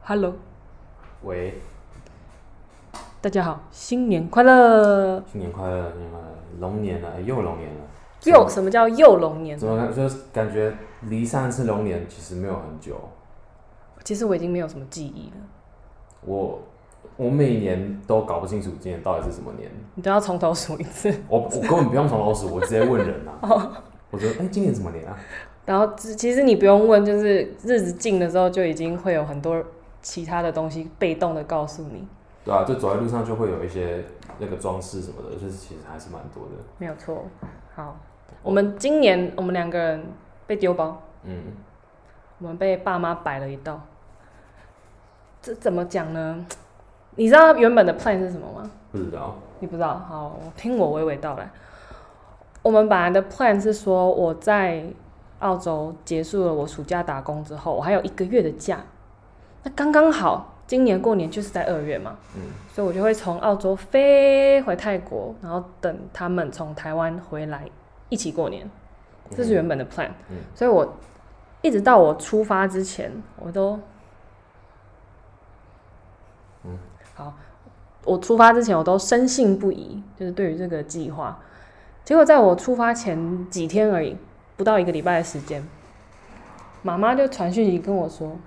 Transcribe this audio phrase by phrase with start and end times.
[0.00, 0.34] Hello，
[1.22, 1.60] 喂，
[3.20, 5.22] 大家好，新年快乐！
[5.30, 6.28] 新年快乐，新年快乐！
[6.60, 7.80] 龙年了，哎又龙年了。
[8.24, 9.58] 又什么叫又龙年？
[9.58, 12.98] 怎么感就是感觉离上一次龙年其实没有很久。
[14.02, 15.36] 其实我已经没有什么记忆了。
[16.22, 16.60] 我
[17.16, 19.70] 我每年都搞不清楚今年到底是什么年。
[19.94, 21.12] 你都要从头数一次。
[21.28, 23.82] 我我根本不用从头数，我直接问人啊。
[24.10, 25.18] 我觉得哎、今年什么年啊？
[25.66, 29.62] 然后其其实你不用问，就是日子近的时候就已经会有很多
[30.00, 32.06] 其他的东西被动的告诉你。
[32.44, 34.02] 对啊，就走在路上就会有一些
[34.38, 36.50] 那个装饰什么的，就是其实还是蛮多的。
[36.78, 37.26] 没有错。
[37.74, 37.98] 好，
[38.42, 40.06] 我们今年我们两个人
[40.46, 41.42] 被丢包，嗯，
[42.38, 43.80] 我们被爸妈摆了一道。
[45.42, 46.46] 这怎么讲呢？
[47.18, 48.70] 你知道原本的 plan 是什么吗？
[48.92, 49.34] 不知道。
[49.58, 49.98] 你不知道？
[50.08, 51.50] 好，我听我娓娓道来。
[52.62, 54.84] 我们本来的 plan 是说，我在
[55.40, 58.78] 澳洲结束了我暑假打工之后，我还有一个月的假，
[59.64, 67.68] 那刚刚好，今年过年就是在二月嘛，嗯，所以我就会从澳洲飞回泰国，然后等他们从台湾回来
[68.10, 68.70] 一起过年，
[69.32, 70.10] 这是原本的 plan。
[70.30, 70.94] 嗯所以我
[71.62, 73.80] 一直到我出发之前，我都，
[76.62, 76.78] 嗯，
[77.14, 77.32] 好，
[78.08, 81.38] 我出发之前我都深信不疑，就是对于这个计划。
[82.04, 84.16] 结果在我出发前几天而已，
[84.56, 85.62] 不到一个礼拜的时间，
[86.82, 88.38] 妈妈就传讯息跟我说：“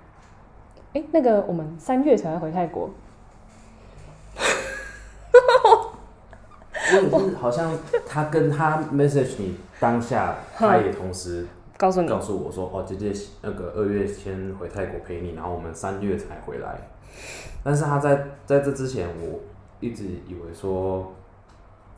[0.94, 2.90] 哎、那个我们三月才会回泰国。”
[6.94, 7.72] 我也是，好像
[8.06, 11.46] 他跟他 message 你当下，他也同时
[11.78, 16.76] 告诉你，告诉我说，哦，姐姐那个二月先回泰国陪你，然后我们三月才回来。
[17.62, 19.38] 但是他在在这之前，我
[19.82, 21.12] 一直以为说，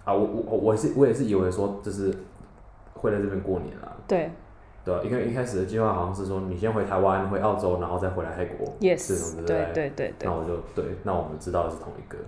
[0.05, 2.13] 啊，我我我我是我也是以为说，就是
[2.95, 4.31] 会在这边过年啊，对
[4.85, 12.19] 对吧、因为一开始的计划好像是说，你先回台湾，回澳洲，然后再回来泰国这种，yes，对不对对对对那，我就对，那我们知道的是同一个。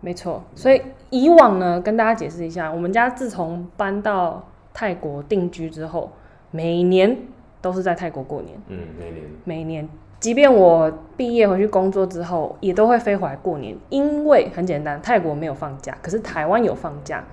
[0.00, 0.42] 没错。
[0.54, 0.80] 所以
[1.10, 6.12] 以往呢，跟大家解释一下，我们家自从搬到泰国定居之后，
[6.50, 7.16] 每年
[7.60, 9.88] 都是在泰国过年，嗯，每年每年。
[10.20, 17.24] 即便我毕业回去工作之后，也都会飞回来过年，因为很简单，泰国没有放假，可是台湾有放假。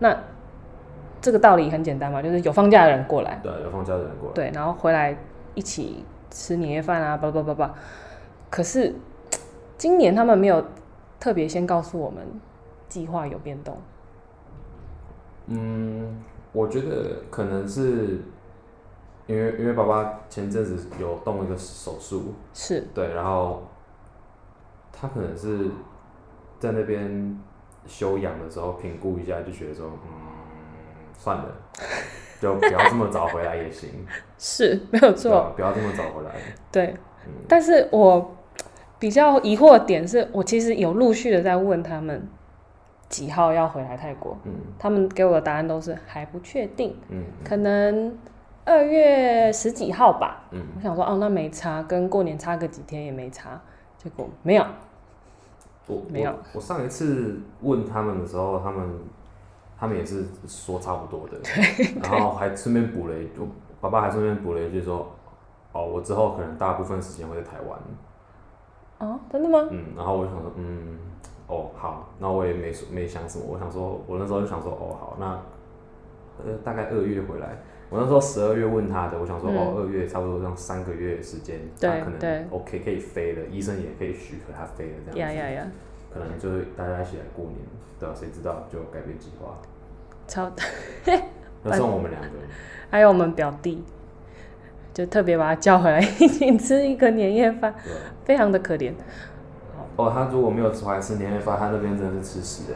[0.00, 0.14] 那
[1.22, 4.34] 这个道理很简单嘛，就是有放假的人过来，对啊，有放假的人过来。
[4.34, 5.16] 对，然后回来
[5.54, 7.74] 一起吃年夜饭啊，叭叭叭叭。
[8.50, 8.94] 可是
[9.78, 10.62] 今年他们没有
[11.18, 12.22] 特别先告诉我们
[12.88, 13.78] 计划有变动，
[15.46, 16.22] 嗯，
[16.52, 18.20] 我觉得可能是
[19.26, 22.82] 因为因为爸爸前阵子有动一个手术，是。
[22.94, 23.62] 对，然后
[24.92, 25.70] 他可能是
[26.58, 27.38] 在那边
[27.86, 30.10] 休养的时候评估一下，就觉得说，嗯，
[31.16, 31.46] 算了，
[32.40, 33.90] 就不要这么早回来也行，
[34.38, 35.52] 是没有对错，吧？
[35.56, 36.30] 不要这么早回来，
[36.70, 36.94] 对。
[37.26, 37.32] 嗯。
[37.48, 38.36] 但是我
[38.98, 42.28] 比较疑惑的点是，我其实有陆续的在问他们
[43.08, 44.52] 几号要回来泰国，嗯。
[44.78, 47.24] 他们给我的答案都是还不确定，嗯。
[47.42, 48.16] 可能
[48.64, 50.44] 二月十几号吧。
[50.50, 53.60] 嗯，我想说，哦，那没差，跟过年差个几天也没差。
[53.96, 54.64] 结果没有，
[55.86, 58.90] 我没有我我上一次问他们的时候，他们
[59.78, 61.38] 他们也是说差不多的，
[62.02, 63.40] 然后还顺便补了一，句
[63.80, 65.10] 爸爸还顺便补了一句说，
[65.72, 67.78] 哦，我之后可能大部分时间会在台湾，
[69.10, 69.66] 哦，真的吗？
[69.70, 70.98] 嗯，然后我就想说，嗯，
[71.46, 75.26] 哦，好，那我也没没想什么，我想说，我那时候就想说，哦，好，那
[76.44, 77.56] 呃大概二月回来。
[77.94, 85.36] 我那时候十二月问他的，我想说，嗯哦，二月差不多这样三个月的时间，对他可对能 OK 可以飞了，医生也可以许可他飞了这样子。
[85.36, 85.70] 呀呀呀，
[86.12, 87.58] 可能就是大家一起来过年，
[88.00, 89.56] 对啊，谁知道就改变计划，
[90.26, 90.50] 超！
[91.62, 92.30] 那剩我们两个，
[92.90, 93.84] 还有我们表弟，
[94.92, 97.72] 就特别把他叫回来一起吃一个年夜饭。
[98.24, 98.92] 非常的可怜。
[99.94, 102.74] 哦，他如果没有回来吃年夜饭，他那边真的是吃屎的，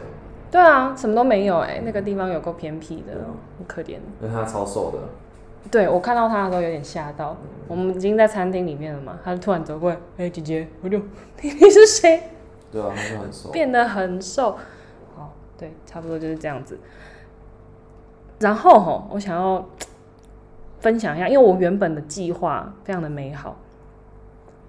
[0.51, 3.97] 对啊，什么都没有哎、那个地方有够偏僻的啊，很可怜。
[4.21, 4.97] 因为他超瘦的，
[5.69, 7.37] 对我看到他的时候有点吓到，
[7.67, 10.97] 我们已经在餐厅里面了嘛，他就突然走过来，哎、姐姐，我就
[11.41, 12.23] 你是谁？
[12.71, 13.49] 对啊，他是很瘦。
[13.51, 14.57] 变得很瘦。
[15.17, 16.79] 哦，对，差不多就是这样子。
[18.39, 19.63] 然后吼，我想要
[20.79, 23.55] 分享一下，因为我原本的计划非常的美好。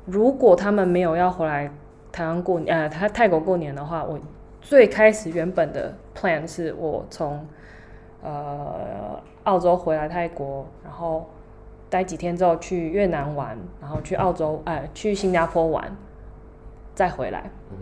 [0.07, 1.71] 如果他们没有要回来
[2.11, 4.19] 台湾过年，呃，他泰国过年的话，我
[4.61, 7.47] 最开始原本的 plan 是我从
[8.23, 11.29] 呃澳洲回来泰国，然后
[11.89, 15.97] 待几天之后去越南玩，然后去澳洲，呃，去新加坡玩，
[16.95, 17.51] 再回来。
[17.71, 17.77] 嗯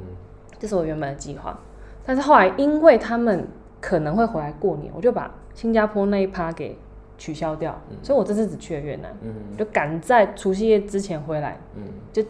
[0.61, 1.57] 这是我原本的计划。
[2.05, 3.47] 但是后来因为他们
[3.81, 6.77] 可能会回来过年，我就把新加坡那一趴给
[7.17, 11.83] 取消掉，嗯所以我这次只去了越南，嗯就赶在除夕夜之前回来，嗯，
[12.13, 12.25] 就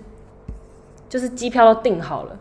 [1.08, 2.38] 就是机票都订好了，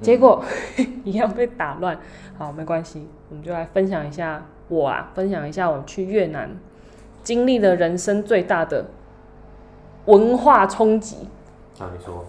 [0.00, 0.44] 结果、
[1.04, 1.98] 一样被打乱。
[2.36, 6.50] 好，没关系，我们就来分享一下我啊，分享一下我去越南
[7.22, 8.86] 经历的人生最大的
[10.06, 11.28] 文化冲击。
[11.78, 12.24] 啊，你说，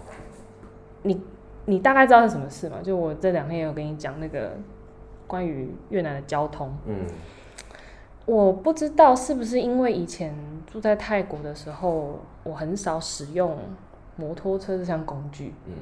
[1.66, 2.78] 你大概知道是什么事吗？
[2.82, 4.52] 就我这两天也有跟你讲那个
[5.26, 6.74] 关于越南的交通。
[6.86, 7.06] 嗯
[8.24, 10.34] 我不知道是不是因为以前
[10.66, 13.56] 住在泰国的时候，我很少使用
[14.16, 15.72] 摩托车这项工具，嗯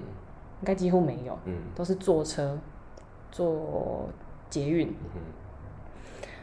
[0.60, 2.58] 应该几乎没有，嗯都是坐车、
[3.30, 4.08] 坐
[4.50, 4.88] 捷运。
[4.88, 5.20] 嗯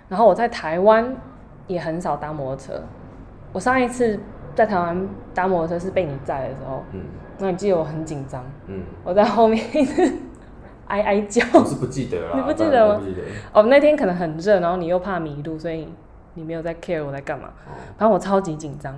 [0.09, 1.15] 然后我在台湾
[1.65, 2.83] 也很少搭摩托车。
[3.51, 4.19] 我上一次
[4.53, 7.01] 在台湾搭摩托车是被你载的时候，嗯
[7.39, 10.13] 那你记得我很紧张，嗯，我在后面一直
[10.87, 11.41] 哀哀叫。
[11.53, 13.01] 我是不记得了，你不记得吗。
[13.53, 15.87] 哦，那天可能很热，然后你又怕迷路，所以
[16.35, 17.47] 你没有在 care 我在干嘛。
[17.65, 18.95] 哦反正我超级紧张。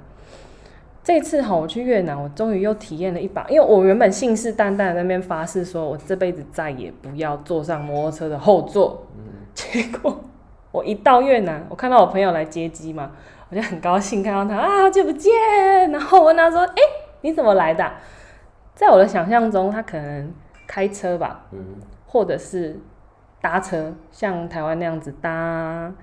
[1.06, 9.06] 这次哈，我去越南，我终于又体验了一把，因为我原本信誓旦旦那边发誓，说我这辈子再也不要坐上摩托车的后座。
[9.54, 10.20] 结果
[10.72, 13.12] 我一到越南，我看到我朋友来接机嘛，
[13.52, 15.32] 我就很高兴看到他啊，好久不见。
[15.92, 16.82] 然后我问他说：“哎、
[17.22, 18.02] 你怎么来的啊、
[18.74, 20.34] 在我的想象中，他可能
[20.66, 21.60] 开车吧，嗯
[22.08, 22.80] 或者是
[23.40, 25.94] 搭车，像台湾那样子搭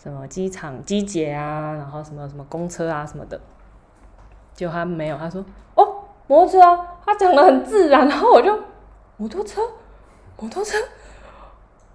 [0.00, 3.40] 什么机场机捷啊，然后什么什么公车啊什么的。
[4.54, 5.44] 结果他没有，他说
[5.74, 8.58] 哦摩托车啊，他讲的很自然，然后我就
[9.16, 9.60] 摩托车，
[10.38, 10.76] 摩托车，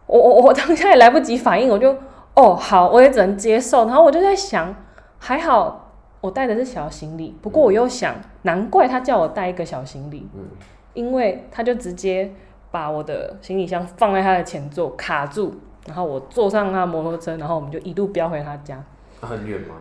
[0.05, 1.95] 我我我当下也来不及反应，我就
[2.33, 3.85] 哦好，我也只能接受。
[3.85, 4.73] 然后我就在想，
[5.19, 10.45] 还好我带的是小行李，不过我又想，难怪他叫我带一个小行李，嗯
[10.93, 12.33] 因为他就直接
[12.71, 15.53] 把我的行李箱放在他的前座卡住，
[15.85, 18.75] 然后我坐上他的摩托车，然后我们就一路飙回他家，
[19.21, 19.75] 啊很远吗？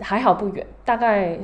[0.00, 1.38] 还好不远，大概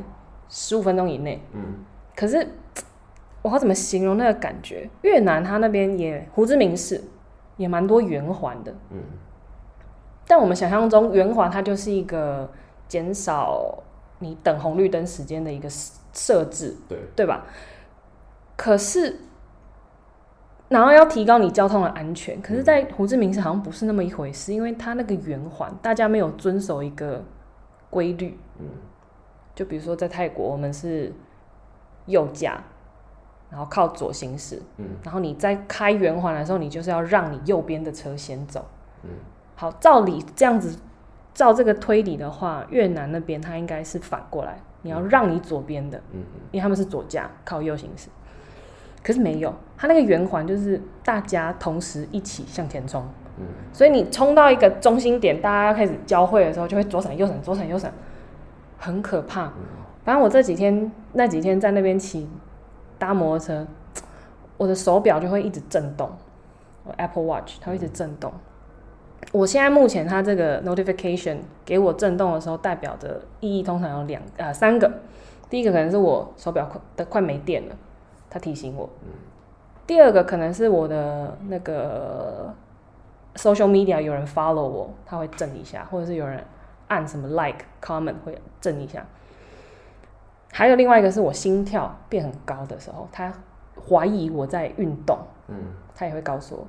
[0.48, 1.42] 十五分钟以内。
[1.54, 1.84] 嗯
[2.16, 2.48] 可是
[3.42, 4.90] 我要怎么形容那个感觉？
[5.02, 7.02] 越南它那边也胡志明市
[7.56, 8.98] 也蛮多圆环的，嗯
[10.26, 12.50] 但我们想象中圆环它就是一个
[12.88, 13.78] 减少
[14.18, 15.68] 你等红绿灯时间的一个
[16.12, 17.46] 设置，对，对吧？
[18.56, 19.20] 可是，
[20.68, 27.24] 然后要提高你交通的安全，可是，在胡志明市好像不是那么一回事，因为它那个圆环大家没有遵守一个
[27.88, 28.36] 规律。
[28.58, 28.66] 嗯
[29.58, 31.12] 就比如说在泰国，我们是
[32.06, 32.62] 右驾，
[33.50, 38.64] 然后靠左行驶，嗯然后你在开圆环的时候，你就是要让你右边的车先走。
[39.02, 39.10] 嗯
[39.56, 40.78] 好，照理这样子，
[41.34, 46.20] 照这个推理的话，越南那边它应该是反过来，你要让你左边的，嗯
[46.52, 48.08] 因为他们是左驾，靠右行驶。
[49.02, 53.04] 可是没有，它那个圆环就是大家同时一起向前冲，
[53.40, 57.92] 嗯所以你冲到一个中心点，大家要开始交汇的时候，就会左闪右闪，左闪右闪，
[58.78, 59.52] 很可怕。
[60.04, 62.26] 反正我这几天那几天在那边骑
[62.98, 63.66] 搭摩托车，
[64.56, 66.10] 我的手表就会一直震动，
[66.84, 68.32] 我 Apple Watch 它会一直震动。
[69.32, 74.90] 我现在目前它这个 notification 给我震动的时候，代表的意义通常有两呃三个。
[75.50, 77.74] 第一个可能是我手表快的快没电了，
[78.30, 78.88] 它提醒我。
[79.86, 82.54] 第二个可能是我的那个
[83.34, 86.42] social media 有人 follow 我，它会震一下，或者是有人
[86.88, 89.06] 按什么 like comment 会震一下。
[90.52, 93.32] 还有另外一个是我心跳变很高的时候，他
[93.88, 95.56] 怀疑我在运动，嗯
[95.94, 96.66] 他也会告诉我。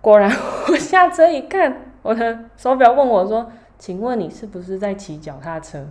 [0.00, 0.30] 果然，
[0.70, 5.86] 我下车一看，我的手表问我说：“请问你是不是在骑脚踏车？”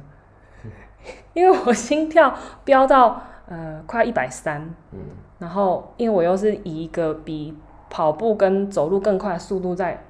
[1.33, 2.33] 因为我心跳
[2.63, 4.99] 飙到呃快一百三，嗯
[5.39, 7.55] 然后因为我又是以一个比
[7.89, 10.03] 跑步跟走路更快的速度在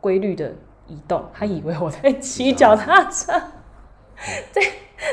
[0.00, 0.52] 规律的
[0.90, 3.32] 移动，他以为我在骑脚踏车。
[4.52, 4.60] 在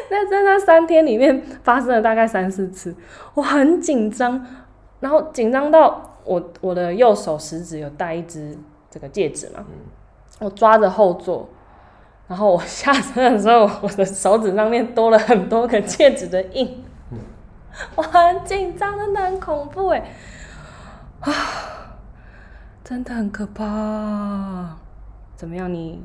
[0.10, 2.94] 在在那三天里面发生了大概三四次，
[3.36, 4.46] 我很紧张，
[5.00, 8.58] 然后紧张到我我的右手食指有戴一只
[8.92, 9.64] 这个戒指嘛，
[10.40, 11.48] 我抓着后座，
[12.28, 16.84] 然后我下车的时候，我的手指上面多了很多个戒指的印，
[17.96, 20.04] 我很紧张，真的很恐怖哎，
[21.22, 21.32] 啊，
[22.84, 24.80] 真的很可怕。
[25.38, 25.72] 怎么样？
[25.72, 26.04] 你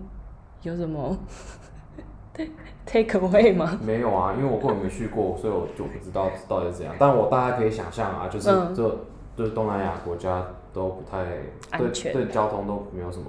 [0.62, 1.16] 有什么
[2.86, 3.78] take away 吗？
[3.84, 6.94] 没有啊，因为我根本没去过，所以我就不知道到底是怎样。
[6.98, 8.98] 但我大家可以想象啊，就是嗯这
[9.34, 13.24] 就是东南亚国家都不太对安全对交通都没有什么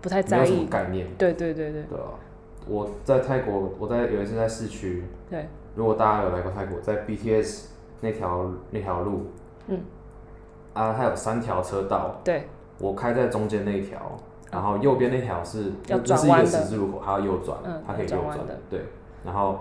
[0.00, 0.66] 不太没有什么在意。
[0.66, 2.06] 概念，对对对对对啊。
[2.66, 7.64] 我在泰国，我在有一次在市区，对，如果大家有来过泰国，在 BTS
[8.00, 9.26] 那条那条路，
[9.66, 9.80] 嗯，
[10.72, 12.48] 啊，它有三条车道，对，
[12.78, 14.00] 我开在中间那一条，
[14.54, 18.80] 然后右边那条是要那是一个转弯的十字路口，它要右转，嗯它可以右转的，对。
[19.24, 19.58] 然后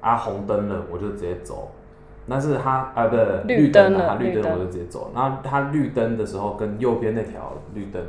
[0.00, 1.70] 啊红灯了，我就直接走。
[2.28, 5.10] 但是它啊不是绿灯了，它绿绿灯灯我就直接走。
[5.14, 8.02] 然后它绿灯的时候跟右边那条绿灯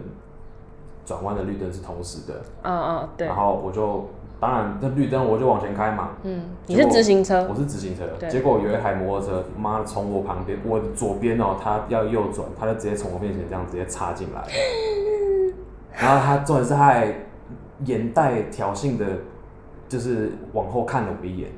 [1.05, 4.07] 转弯的绿灯是同时的，嗯嗯，对然，后我就
[4.39, 14.41] 当然这绿灯我就往前开嘛，嗯，你是直行车，我是直行车，对结果有一台摩托车，妈的从我旁边，我左边哦，他要右转，他就直接从我面前这样直接插进来，
[15.97, 17.13] 然后他重点是他还
[17.85, 19.05] 眼带挑衅的，
[19.89, 21.49] 就是往后看了我一眼，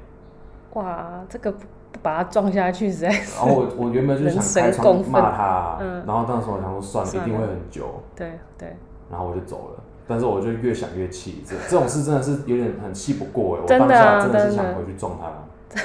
[0.74, 1.60] 哇，这个不
[1.92, 6.04] 不把他撞下去，实在是然后我我原本就想开窗骂他，嗯。
[6.06, 8.76] 然后当时候我想说算了，一定会很久，对对，
[9.10, 9.84] 然后我就走了。
[10.08, 15.80] 但是我就越想越气，这这种事真的是有点很气不过哎，我当下啊真的是想回去撞他。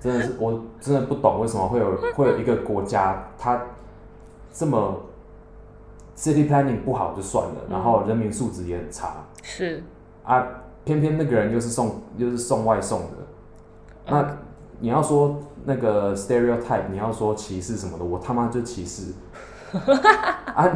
[0.00, 0.22] 真的。
[0.22, 3.62] 是，我真的不懂为什么会有会有一个国家，它
[4.50, 5.00] 这么
[6.16, 9.24] city planning 不好就算了，然后人民素质也很差。
[9.42, 9.82] 是，
[10.24, 10.46] 啊，
[10.84, 13.16] 偏偏那个人又是送又是送外送的，
[14.06, 14.36] 那
[14.80, 19.12] 你要说那个 stereotype，你要说歧视什么的，我他妈就歧视。
[20.54, 20.68] 啊！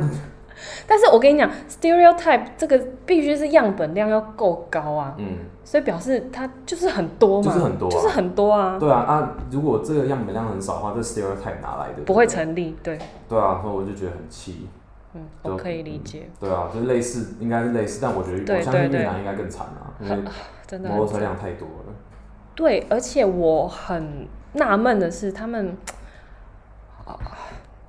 [0.87, 7.91] 但是我跟你讲，stereotype 这个必须是样本量要够高啊，嗯，所以表示它就是很多嘛，就是很多啊。
[7.91, 9.37] 就是很多啊，对啊啊！
[9.51, 12.03] 如果这个样本量很少的话，这 stereotype 哪来的？
[12.07, 14.67] 不会成立，对，对啊，所以我就觉得很气。
[15.17, 20.17] 嗯，我可以理解，对啊，就是类似，应该是类似，但我觉得对我相信越南应该更惨啊，因为
[20.67, 21.95] 真的很摩托车辆太多了。
[22.55, 25.77] 对，而且我很纳闷的是，他们
[27.05, 27.19] 啊，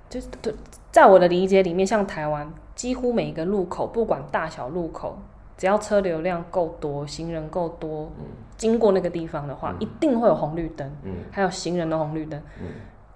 [0.09, 0.53] 就是对，
[0.91, 5.17] 在我的理解里面，像台湾，几乎每个路口，不管大小路口，
[5.57, 8.11] 只要车流量够多，行人够多，
[8.57, 12.39] 经过那个地方的话，一定会有红绿灯，嗯还有行人的红绿灯。
[12.59, 12.67] 嗯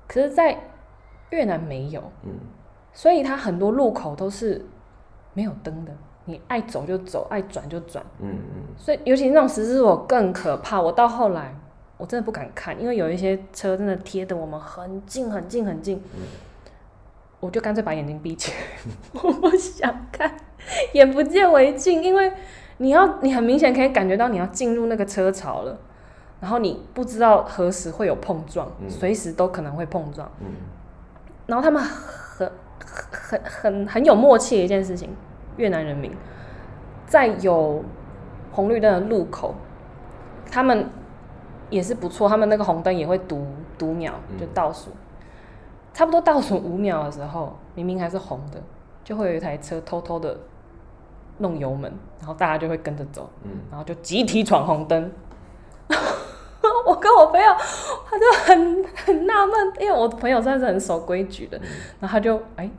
[0.08, 0.58] 可是，在
[1.30, 2.32] 越南没有，嗯
[2.93, 4.65] 所以它很多路口都是
[5.33, 5.91] 没有灯的，
[6.25, 8.03] 你爱走就走，爱转就转。
[8.19, 10.81] 嗯嗯，所以，尤其那种十字路口更可怕。
[10.81, 11.55] 我到后来，
[11.98, 16.01] 我真的不敢看，因为有一些车真的贴的我们很近、很近、很近，
[17.39, 18.57] 我就干脆把眼睛闭起来，
[19.24, 20.36] 我不想看，
[20.93, 22.31] 眼不见为净，因为
[22.77, 25.77] 你要，你很明显可以感觉到你要进入那个车潮了，
[26.39, 30.29] 然后你不知道何时会有碰撞，嗯随时都可能会碰撞。
[30.41, 30.48] 嗯
[31.48, 32.50] 然后他们很
[33.12, 35.10] 很很很有默契的一件事情，
[35.57, 36.12] 越南人民。
[37.07, 37.83] 在有
[38.51, 39.53] 红绿灯的路口，
[40.50, 40.89] 他们
[41.69, 43.45] 也是不错，他们那个红灯也会读
[43.77, 44.91] 读秒，就倒数，
[45.93, 48.62] 差不多倒数五秒的时候，明明还是红的，
[49.03, 50.38] 就会有一台车偷偷的
[51.39, 53.51] 弄油门，然后大家就会跟着走，嗯。
[53.69, 55.12] 然后就集体闯红灯。
[56.85, 57.47] 我跟我朋友，
[58.05, 61.57] 他就很很纳闷，因为我朋友算是很守规矩的，
[62.00, 62.69] 然后他就哎、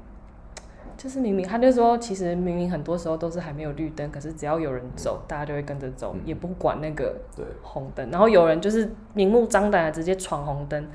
[0.97, 8.11] 就是明明他就说，其实明明很多时候都是还没有绿灯，可是只要有人走，大家就会跟着走，也不管那个对，红灯。
[8.11, 10.89] 然后有人就是明目张胆的直接闯红灯，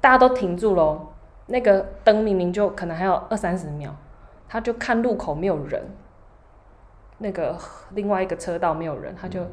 [0.00, 1.08] 大家都停住喽。
[1.48, 3.94] 那个灯明明就可能还有二三十秒，
[4.48, 5.80] 他就看路口没有人，
[7.18, 7.56] 那个
[7.90, 9.46] 另外一个车道没有人，他就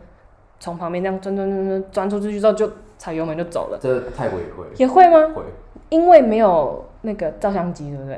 [0.63, 3.77] 从旁边这样钻钻钻钻钻出去之后就踩油门就走了。
[3.81, 5.33] 这泰国也会也会吗？
[5.35, 5.43] 会，
[5.89, 8.17] 因为没有那个照相机，对不对？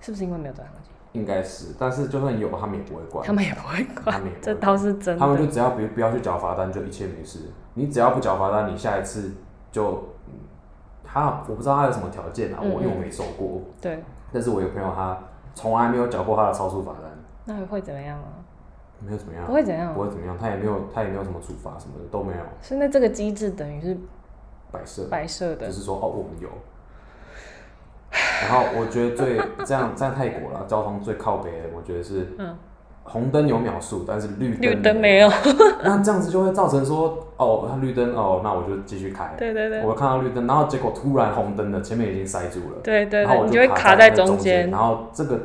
[0.00, 0.90] 是不是因为没有照相机？
[1.12, 5.38] 应该是，但是就算有，他们也不会管他，们也不会他管，们也不会这倒是真的他们。
[5.38, 7.38] 就只要不不要去缴罚单，就一切没事。
[7.74, 9.30] 你只要不缴罚单，你下一次
[9.70, 9.86] 就，
[10.26, 10.32] 嗯
[11.04, 14.02] 他我不知道他有什么条件啊，嗯我因为我没收过，对，
[14.32, 15.16] 但是我有朋友他
[15.54, 17.08] 从来没有缴过他的超速罚单，
[17.44, 18.41] 那会怎么样啊？
[19.04, 19.92] 没有怎么样不，会怎样啊。
[19.94, 23.96] 不会怎么样，他也没有他也没有什么处罚什么的都没有，所以那这个机制等于是
[24.70, 25.04] 摆设。
[25.10, 26.48] 摆设的就，是说哦，我们有。
[28.42, 32.56] 然后我觉得最这样在泰国啦，交通最靠北的，我觉得是，嗯
[33.04, 35.28] 红灯有秒数，但是绿绿灯灯没有。
[35.82, 39.34] 那这样子就会造成说，哦，它绿灯哦，那我就继续开。
[39.36, 44.70] 对对对我看到绿灯，然后结果突然红灯了，前面已经塞住了，对对对，然后我你就会卡卡在中间。
[44.70, 45.40] 然后这个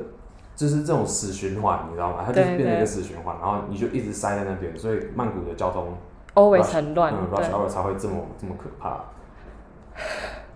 [0.57, 2.23] 就是这种死循环，你知道吗？
[2.25, 5.93] 它就是对变成一个死循环，然后你就一直塞在那边，所以曼谷的交通
[6.33, 8.97] always 很乱，嗯对，rush hour 才会这么这么可怕，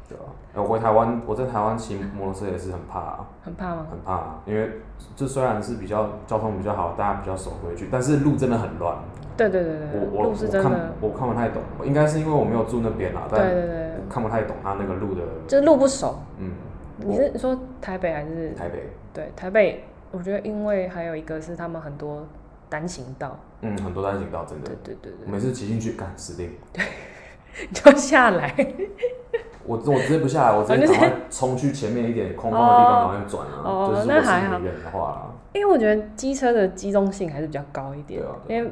[0.10, 0.24] 对吧、
[0.56, 3.86] 我回台湾，我在台湾骑摩托车也是很怕、啊，很怕吗？
[3.92, 4.72] 很怕、啊，因为
[5.16, 8.98] 这虽然是比较交通比较好，大家比较守规矩，但是路真的很乱。
[9.38, 16.20] 对对对对，我我路是我看真的，我看不太懂，应该是因为我没有住那边啦，对但对对，看不太懂他那个路的，就是路不熟。
[16.38, 16.52] 嗯，
[16.98, 18.52] 你是说台北还是？
[18.54, 22.26] 台北，对，台北，我觉得因为还有一个是他们很多
[22.70, 26.84] 单行道，嗯，很多单行道真的对，对对对每次骑进去，干死定，对，
[27.74, 28.54] 就下来。
[29.64, 33.62] 我我直接不下来，我直接赶快冲去前面一点空旷的地方，赶快转啊。
[33.64, 38.72] 哦就是那还好是没人的话啦，因为我觉得机车的机动性还是比较高一点，对啊对因为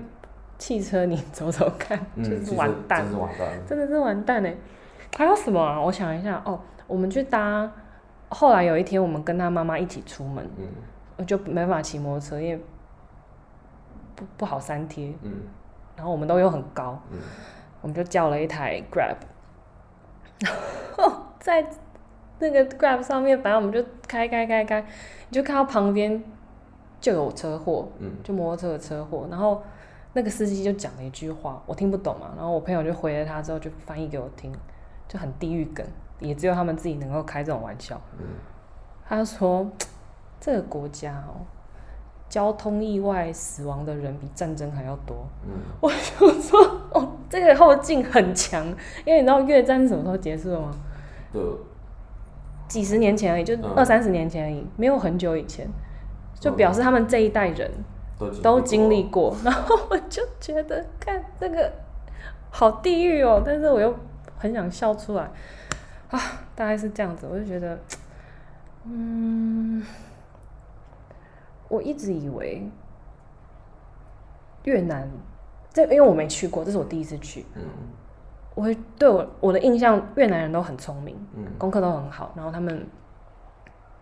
[0.58, 3.48] 汽车你走走看嗯，就是完蛋真，是完蛋。
[3.68, 4.56] 真的是完蛋哎！
[5.16, 5.80] 还有什么啊？
[5.80, 7.72] 我想一下哦，我们去搭，
[8.30, 12.64] 后来有一天我们跟他妈妈一起出门，嗯我就没办法骑摩托车，因为
[14.16, 15.44] 不不好三贴，嗯。
[15.96, 17.20] 然后我们都又很高，嗯。
[17.82, 19.16] 我们就叫了一台 Grab，
[20.40, 20.54] 然
[21.10, 21.66] 后在
[22.40, 26.22] 那个 Grab 上面，反正我们就开开开开，你就看到旁边
[27.00, 28.12] 就有车祸，嗯。
[28.24, 29.64] 就摩托车的车祸，然后
[30.14, 34.54] 那个司机就讲了一句话，我听不懂嘛，然后我朋友就回了他之后就翻译给我听，
[35.08, 35.86] 就很地狱梗，
[36.20, 38.00] 也只有他们自己能够开这种玩笑。
[38.18, 38.26] 嗯。
[39.08, 39.66] 他说
[40.40, 41.46] 这个国家哦，
[42.30, 45.28] 交通意外死亡的人比战争还要多。
[45.44, 46.60] 嗯我就说
[46.92, 48.66] 哦，这个后劲很强，
[49.06, 50.72] 因为你知道越战是什么时候结束的吗？
[51.34, 51.60] 就
[52.68, 55.68] 几十年前而已，就嗯二三十年前而已，没有很久以前，
[56.40, 57.72] 就表示他们这一代人
[58.18, 59.38] 都都经历过过。
[59.46, 61.72] 然后我就觉得，看这个
[62.52, 63.96] 好地狱哦，但是我又
[64.38, 65.30] 很想笑出来
[66.12, 66.20] 啊，
[66.56, 67.28] 大概是这样子。
[67.32, 67.80] 我就觉得，
[68.86, 69.84] 嗯，
[71.70, 72.70] 我一直以为
[74.66, 75.10] 越南，
[75.72, 77.64] 这因为我没去过，这是我第一次去，嗯。
[78.56, 81.46] 我会对我我的印象，越南人都很聪明，嗯。
[81.58, 82.86] 功课都很好，然后他们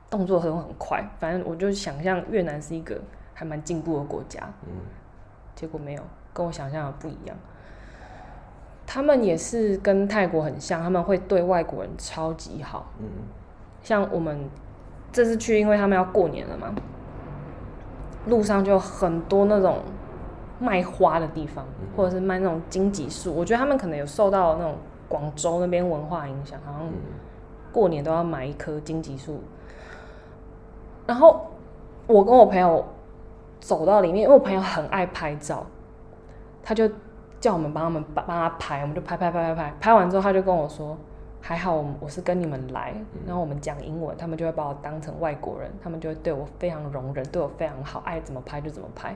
[0.09, 2.99] 动作都很快，反正我就想象越南是一个
[3.33, 4.71] 还蛮进步的国家，嗯。
[5.53, 6.01] 结果没有，
[6.33, 7.37] 跟我想象的不一样。
[8.85, 12.91] 他们也是跟泰国很像，他们会对外国人超级好。
[12.99, 13.05] 嗯。
[13.83, 14.49] 像我们
[15.11, 16.73] 这次去，因为他们要过年了嘛，
[18.27, 19.79] 路上就有很多那种
[20.59, 23.33] 卖花的地方，嗯或者是卖那种荆棘树。
[23.33, 24.75] 我觉得他们可能有受到那种
[25.07, 26.93] 广州那边文化影响，好像嗯
[27.71, 29.39] 过年都要买一棵荆棘树。
[31.05, 31.47] 然后
[32.05, 32.85] 我跟我朋友
[33.59, 35.65] 走到里面，因为我朋友很爱拍照，
[36.61, 36.89] 他就
[37.39, 40.97] 叫我们帮他们帮帮他拍，我们就拍拍拍拍拍，拍完之后他就跟我说，
[41.41, 42.93] 还好我我是跟你们来，
[43.25, 49.15] 然后我们讲英文，他们就会把我当成外国人，他们就会对我非常容忍，对我非常好，爱怎么拍就怎么拍。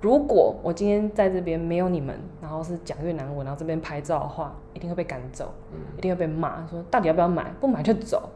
[0.00, 5.50] 如果我今天在这边没有你们，然后是讲越南文，然后这边拍照的话，一定会被赶走，
[5.96, 7.50] 一定会被骂，说到底要不要买？
[7.60, 8.28] 不买就走。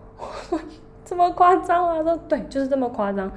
[1.05, 2.03] 这么夸张啊？
[2.03, 3.31] 说对，就是这么夸张。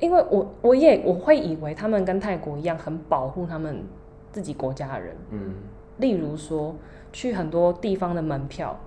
[0.00, 3.84] 因为我我也我会以为他们跟泰国一样，很保护他们
[4.30, 5.16] 自己国家的人。
[5.30, 5.54] 嗯
[5.98, 6.74] 例如说，
[7.12, 8.78] 去很多地方的门票，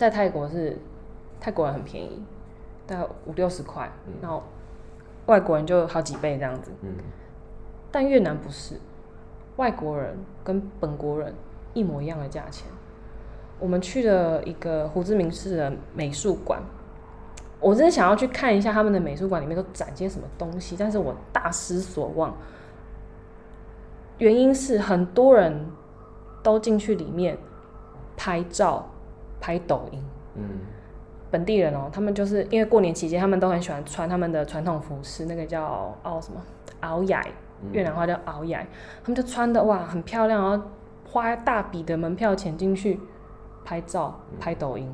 [0.00, 0.78] 在泰国是
[1.38, 2.22] 泰国人很便宜，
[2.86, 3.86] 大概五六十块，
[4.22, 4.42] 然后
[5.26, 6.70] 外国人就好几倍这样子。
[6.80, 6.88] 嗯
[7.92, 8.80] 但越南不是，
[9.56, 11.34] 外国人跟本国人
[11.74, 12.66] 一模一样的价钱。
[13.58, 16.62] 我们去了一个胡志明市的美术馆，
[17.60, 22.34] 我真的想要去看一下他们的美术馆里面都展些什么东西，但是我大失所望。
[24.16, 25.66] 原因是很多人
[26.42, 27.36] 都进去里面
[28.16, 28.88] 拍照、
[29.40, 30.02] 拍抖音，
[30.36, 30.42] 嗯。
[31.32, 36.42] 本地人哦，他们就是因为过年期间，他们都很喜欢穿他们的传统服饰，那个叫奥什么
[36.82, 37.24] 鳌雅，
[37.70, 38.66] 越南话叫鳌雅，
[39.04, 40.64] 他们就穿的哇很漂亮，然后
[41.08, 42.98] 花大笔的门票钱进去
[43.64, 44.92] 拍照、拍抖音，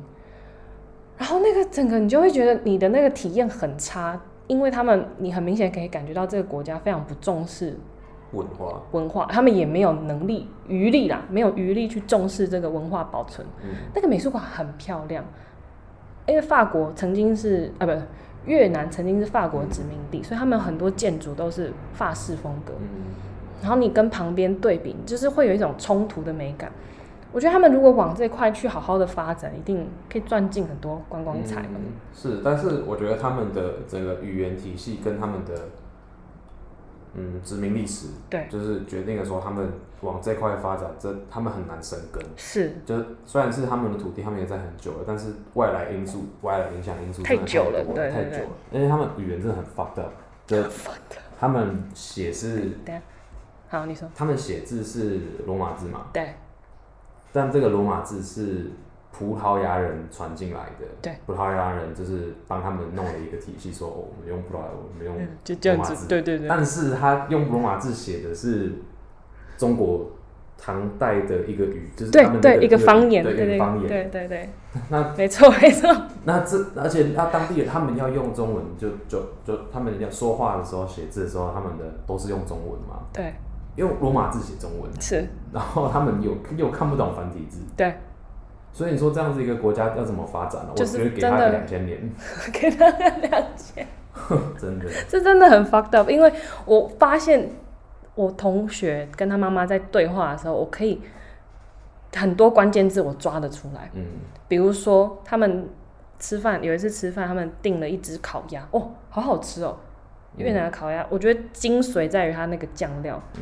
[1.17, 7.75] 然后那个整个你就会觉得你的那个体验很差，因为他们你很明显可以感觉到这个国家非常不重视
[8.31, 13.45] 文化文化，他们也没有能力余力啦，没有余力去重视这个文化保存。
[13.63, 15.23] 嗯那个美术馆很漂亮，
[16.25, 17.91] 因为法国曾经是啊，不，
[18.45, 22.73] 越南曾经是法国殖民地，所以他们很多建筑都是法式风格。
[22.79, 22.87] 嗯
[23.59, 26.71] 然后你跟旁边对比，就是会有一种冲突的美感。
[27.33, 31.63] 我觉得他们如果往这块去好好的发展，一定可以赚进很多观光财。
[31.63, 31.81] 嗯
[32.13, 35.53] 是，但是我觉得他们的整个语言体系跟他们的
[37.15, 42.23] 嗯殖民历史，对，就是决定了说他们往这块发展，这他们很难生根。
[42.35, 42.75] 是。
[42.85, 50.11] 就是虽然是他们的土地，他们也在很久了，但是外来因素、外来影响因素太久了对太久了，而且他们语言真的很 fucked up，
[50.45, 50.63] 就
[51.39, 52.71] 他们写是
[53.69, 54.09] 好，你说。
[54.15, 56.33] 他们写字是罗马字嘛，对。
[57.33, 58.71] 但这个罗马字是
[59.17, 66.07] 葡萄牙人传进来的，对，葡萄牙人就是帮他们弄了一个体系，说、哦、我们用葡萄牙，我们用嗯就这样子，罗马字。
[66.07, 68.73] 对对对，但是他用罗马字写的是
[69.57, 70.11] 中国
[70.55, 73.87] 唐代的一个语，就是对对他们那一个方言，对一个方言。
[73.87, 74.49] 对对对，
[74.89, 83.33] 那没错没错，那这而且他当地人他们要用中文，就就就他们要说话的时候、写字的时候，他们的都是用中文嘛，对。
[83.77, 87.93] 用罗马字写中文，是，然后他们又又看不懂繁体字，对
[88.77, 90.69] 所以你说这样子一个国家要怎么发展呢？
[90.69, 91.97] 我就是觉得给他两千年，
[92.53, 93.87] 给他个两千，
[94.61, 96.07] 真的，这真的很 fucked up。
[96.11, 96.31] 因为
[96.63, 97.49] 我发现
[98.13, 101.01] 我同学跟他妈妈在对话的时候，我可以
[102.15, 103.89] 很多关键字我抓得出来。
[103.95, 104.05] 嗯
[104.47, 105.67] 比如说他们
[106.19, 109.75] 吃饭，有一次吃饭，他们订了一只烤鸭，哦，好好吃哦，
[110.35, 113.19] 越南的烤鸭，我觉得精髓在于它那个酱料。
[113.37, 113.41] 嗯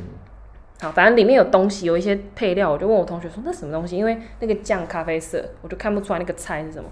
[0.82, 6.90] 好，反正里面有东西，有一些配料，我就问我同学说那什么东西，因为那个酱咖啡色，我就看不出来那个菜是什么。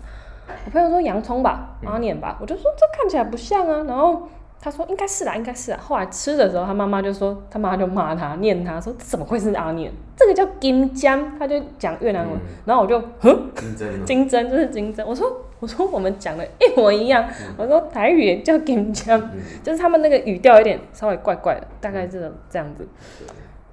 [0.66, 4.28] 我朋友说洋葱吧，onion 吧，我就说这看起来不像啊，然后
[4.62, 5.78] 他说应该是啦，应该是啦。
[5.82, 9.92] 后来吃的时候，他妈妈就说，他妈就骂他，念他说怎么会是 onion？
[10.16, 17.26] 这个叫金姜，他就讲越南文，嗯然后我就哼，金针，金针就是金针，我说我说我们讲的一模一样，
[17.58, 22.88] 我说台语也叫金姜，嗯就是他们那个语调有点稍微怪怪的，大概这种这样子。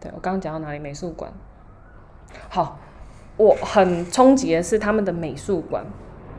[0.01, 0.79] 对我刚刚讲到哪里？
[0.79, 1.31] 美术馆。
[2.49, 2.79] 好，
[3.37, 5.85] 我很冲击的是他们的美术馆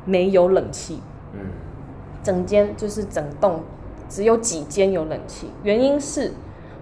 [0.05, 1.01] 没有冷气，
[1.33, 1.39] 嗯
[2.23, 3.63] 整间就是整栋
[4.07, 5.51] 只有几间有冷气。
[5.63, 6.31] 原因是，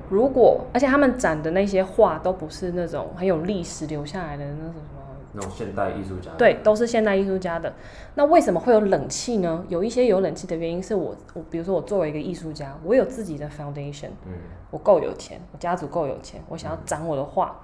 [0.10, 4.99] 如果而且他们展的那些画都不是那种很有历史留下来的那种什么。
[5.40, 7.74] 那种现代艺术家，对，都是现代艺术家的。
[8.16, 9.64] 那为什么会有冷气呢？
[9.70, 14.34] 有一些有冷气的原因是我，我比如说我作为一个艺术家，我有自己的 foundation，嗯
[14.70, 17.58] 我够有钱，我家族够有钱，我想要展我的画，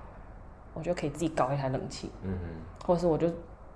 [0.74, 2.32] 我就可以自己搞一台冷气，嗯
[2.86, 3.28] 或者是我就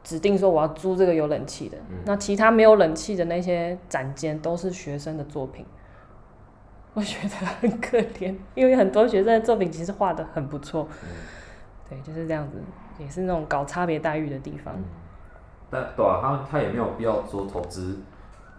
[0.04, 1.78] 指定说我要租这个有冷气的。
[1.90, 5.66] 嗯那其他没有冷气的那些展间都是学生的作品，
[6.94, 10.88] 我觉得很可怜，因为很多学生的作品其实画的很不错。
[11.04, 11.10] 嗯
[11.90, 12.62] 对，就是这样子，
[13.00, 14.74] 也是那种搞差别待遇的地方。
[14.78, 14.84] 嗯，
[15.72, 17.98] 但对啊，他他也没有必要说投资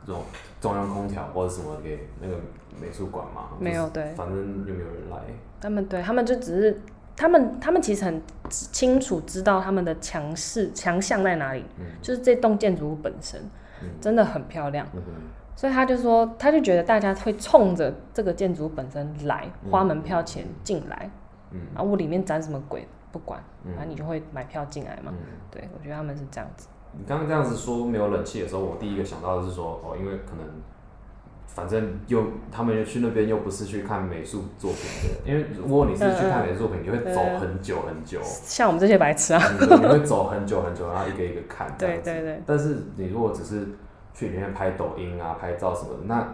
[0.06, 0.22] 这种
[0.60, 2.36] 中央空调或者什么给那个
[2.80, 4.12] 美术馆嘛，没有对。
[4.14, 5.18] 反正又没有人来，
[5.60, 6.80] 他们对他们就只是
[7.16, 11.84] 他们他们其实很清楚知道他们的强势强项在哪里，嗯。
[12.00, 13.40] 就是这栋建筑物本身
[13.82, 13.88] 嗯。
[14.00, 15.02] 真的很漂亮，嗯。
[15.54, 19.70] 所以他就说他就觉得大家会冲着这个建筑物本身来嗯。
[19.70, 21.10] 花门票钱进来，
[21.50, 21.60] 嗯。
[21.74, 25.12] 然后我里面展什么鬼不管，嗯反正你就会买票进来嘛。
[25.12, 25.16] 嗯。
[25.50, 26.68] 对，我觉得他们是这样子。
[26.92, 30.44] 你刚刚这样子说没有冷气的时候，我第一个想到的是说，哦，因为可能，
[31.46, 34.82] 反正又他们去那边又不是去看美术作品
[35.24, 41.72] 的，因为如果你是去看美术作品，你会走很久很久， 像我们这些白痴啊，你会走很久很久，然后一个一个看。
[41.78, 43.68] 对对对，但是你如果只是
[44.12, 46.26] 去里面拍抖音啊、拍照什么的，那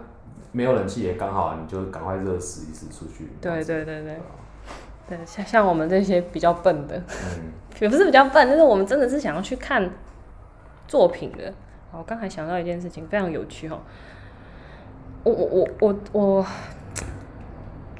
[0.51, 3.27] 没有冷气也刚好，你就赶快热死一次出去。
[3.39, 4.21] 对对对对啊
[5.07, 9.89] 对，像像我们这些比较笨的，嗯 也不是比较笨，但是我们真的是想要去看
[10.87, 11.53] 作品的。
[11.91, 13.79] 我刚才想到一件事情，非常有趣哦。
[15.23, 16.45] 我我我我我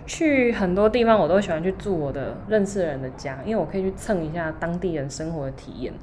[0.06, 5.94] 去很多地方，我都喜欢去住我的认识的人的家，因为我可以去蹭一下当地人生活的体验。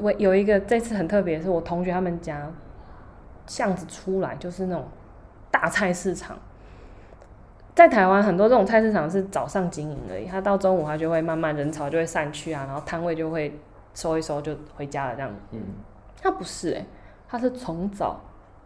[0.00, 2.50] 我有一个这次很特别，是我同学他们家
[3.46, 4.88] 巷子出来就是那种
[5.50, 6.38] 大菜市场。
[7.76, 13.54] 在台湾很多这种菜市场是早上经营而已，它到中午它就会慢慢人潮就会散去啊，然后摊位就会
[13.92, 15.30] 收一收就回家了这样。
[15.52, 15.60] 嗯
[16.22, 16.86] 它不是诶、
[17.28, 18.18] 它是从早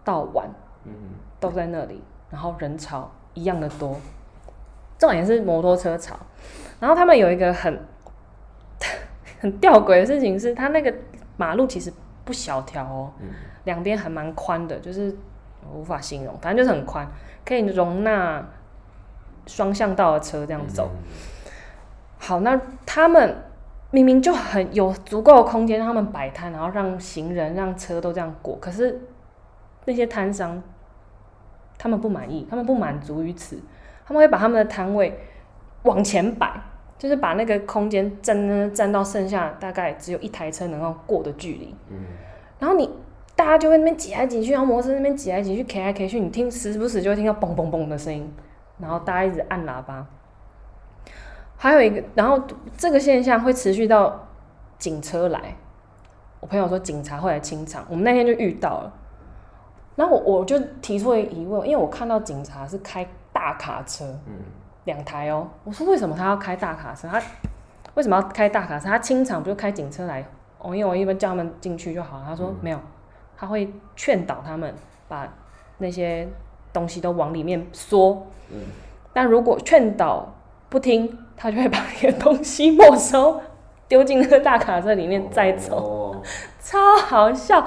[0.04, 0.48] 到晚
[0.84, 0.92] 嗯
[1.40, 3.96] 都在那里，然后人潮一样的多。
[4.96, 6.14] 重点是摩托车潮，
[6.78, 7.80] 然后他们有一个很
[9.40, 10.94] 很吊诡的事情是，它那个
[11.36, 11.92] 马路其实
[12.24, 13.26] 不小条哦，嗯
[13.64, 15.12] 两边还蛮宽的，就是
[15.74, 17.04] 无法形容，反正就是很宽，
[17.44, 18.46] 可以容纳
[19.50, 20.90] 双向道的车这样走。
[20.92, 20.98] 嗯
[22.22, 23.34] 好，那他们
[23.90, 29.00] 明明就很有足够的空间让他们摆摊，然后让行人、让车都这样过，可是
[29.86, 30.62] 那些摊商
[31.78, 33.58] 他们不满意，他们不满足于此，
[34.06, 35.18] 他们会把他们的摊位
[35.84, 36.60] 往前摆，
[36.98, 42.04] 就是把那个空间占占到剩下大概只有一台车能够过的距离，嗯。
[42.58, 42.90] 然后你
[43.34, 48.30] 大家就会那边挤来挤去，然后摩托车那边挤来挤去，K 来 K 去，你听时不时就会听到嘣嘣嘣的声音，
[48.80, 50.06] 然后大家一直按喇叭。
[51.56, 52.42] 还有一个，然后
[52.76, 54.26] 这个现象会持续到
[54.78, 55.54] 警车来。
[56.40, 58.92] 我朋友说警察会来清场，我们那天就遇到了。
[59.94, 64.36] 然后我就提出了疑问，因为我看到警察是开大卡车，嗯
[64.84, 65.46] 两台哦。
[65.64, 67.06] 我说为什么他要开大卡车？
[67.08, 67.20] 他
[67.94, 68.88] 为什么要开大卡车？
[68.88, 70.24] 他清场不就开警车来？
[70.58, 72.24] 哦，因为我一般叫他们进去就好了。
[72.26, 72.80] 他说、没有，
[73.36, 74.74] 他会劝导他们
[75.08, 75.28] 把
[75.76, 76.26] 那些
[76.72, 78.26] 东西都往里面缩。
[78.50, 78.58] 嗯
[79.12, 80.34] 但如果劝导
[80.68, 83.40] 不听，他就会把那个东西没收，
[83.88, 86.22] 丢进那个大卡车里面再走，哦
[86.60, 87.66] 超好笑。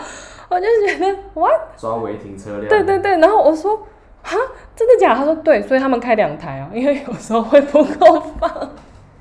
[0.50, 2.70] 我就觉得哇，抓违停车辆。
[2.70, 3.76] 对对对，然后我说
[4.22, 4.38] 哈，
[4.76, 5.16] 真的假的？
[5.18, 8.70] 他说对，所以他们开两台啊，因为有时候会不够放，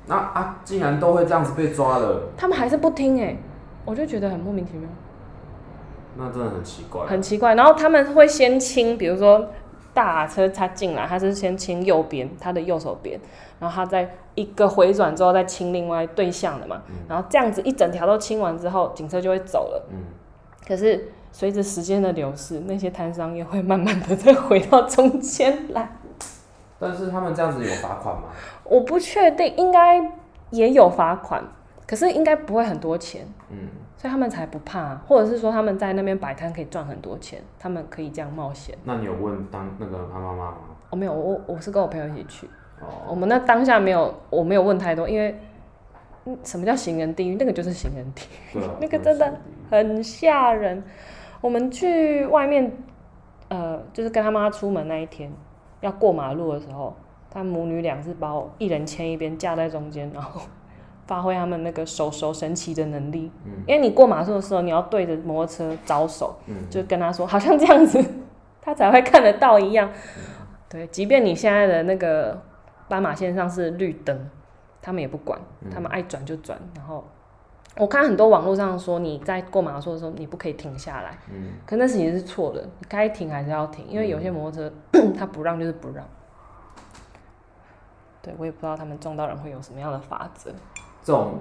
[0.05, 3.35] 那啊，竟然都会这样子被抓了，他们还是不听哎、
[3.83, 4.87] 我就觉得很莫名其妙，
[6.15, 7.05] 那真的很奇怪。
[7.05, 7.55] 很奇怪。
[7.55, 9.49] 然后他们会先清，比如说
[9.93, 13.19] 大车他进来，他是先清右边，他的右手边，
[13.59, 19.85] 然后他再一个回转之后再清另外对向的嘛，然后这样子一整条都清完之后，警车就会走了。
[19.91, 19.97] 嗯，
[20.67, 25.89] 可是随着时间的流逝，那些摊商也会慢慢的再回到中间来。
[26.79, 28.23] 但是他们这样子有罚款吗？
[28.65, 30.01] 我不确定，应该
[30.49, 31.43] 也有罚款，
[31.87, 33.69] 可是应该不会很多钱，嗯，
[34.03, 38.77] 所以他们才不怕，或者是说他们在那边摆摊可以赚很多钱，他们可以这样冒险。
[38.83, 40.57] 那你有问当那个他妈妈吗？
[40.89, 42.47] 哦，没有，我我是跟我朋友一起去，
[42.81, 45.39] 哦，我们那当下没有，我没有问太多，因为
[46.25, 47.35] 嗯什么叫行人地狱？
[47.35, 49.39] 那个就是行人地狱，啊，那个真的
[49.71, 50.83] 很吓人。
[51.39, 52.69] 我们去外面，
[53.47, 55.31] 呃，就是跟他妈出门那一天，
[55.79, 56.93] 要过马路的时候，
[57.31, 60.41] 他母女俩是把我一人牵一边架在中间，然后
[61.05, 63.31] 发挥他们那个手手神奇的能力。
[63.45, 68.03] 嗯因为你过马路的时候，你要对着摩托车招手，嗯，就跟他说，好像这样子，
[68.61, 69.89] 他才会看得到一样。
[70.69, 72.41] 对，即便你现在的那个
[72.87, 74.29] 斑马线上是绿灯，
[74.81, 75.39] 他们也不管，
[75.71, 76.57] 他们爱转就转。
[76.75, 77.05] 然后
[77.77, 84.73] 我看很多网络上说，你在过马路的时候，你不可以停下来，嗯，可那其实是错的，你该停还是要停，因为有些摩托车
[85.17, 86.05] 他不让就是不让。
[88.21, 90.51] 对，我也不知道他们撞到人会有什么样的法则。
[91.03, 91.39] 这种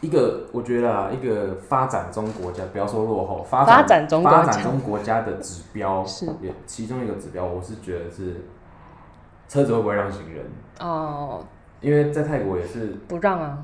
[0.00, 4.42] 一个我觉得啊，一个发展中国家，不要说落后，发发展展中国家。
[4.42, 6.26] 发展中国家的指标是。
[6.40, 8.44] 也其中一个指标，我是觉得是
[9.48, 10.44] 车子会不会让行人，
[10.78, 11.42] 哦，
[11.80, 13.58] 因为在泰国也是不让啊，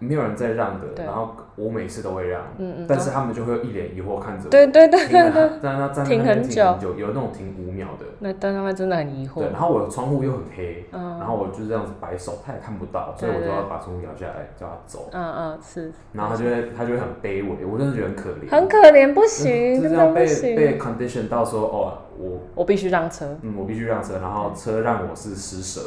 [0.00, 6.62] 没有人在让的，然后我每次都会让，嗯嗯，但是他们就会一脸疑惑看着我，对对对停对对，了，在那站很久，
[6.96, 9.40] 有那种停五秒的，那但他们真的很疑惑。
[9.40, 11.18] 对，，然后我的窗户又很黑，嗯。
[11.20, 25.80] 然后我就这样子摆手，他也看不到，所以我就要把窗户摇下来叫他走，嗯嗯是，然后他就会他就会很卑微，我真的觉得很可怜，很可怜，不行，真的不就这样被被，condition 到说哦，我我必须让车，嗯我必须让车，然后车让我是施舍，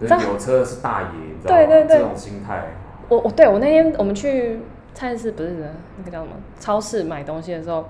[0.00, 1.56] 就是有车的是大爷，你知道吗？
[1.56, 2.66] 对对对这种心态，
[3.08, 4.60] 我我对我那天我们去
[4.94, 7.84] 菜市不是那个叫什么超市买东西的时候，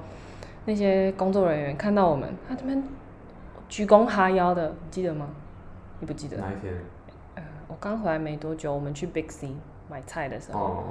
[0.64, 2.82] 那些工作人员看到我们，他这边
[3.68, 5.28] 鞠躬哈腰的，你记得吗？
[6.00, 6.36] 你不记得？
[6.36, 6.74] 哪一天？
[7.36, 9.48] 呃，我刚回来没多久，我们去 Big C
[9.88, 10.84] 买菜的时候，哦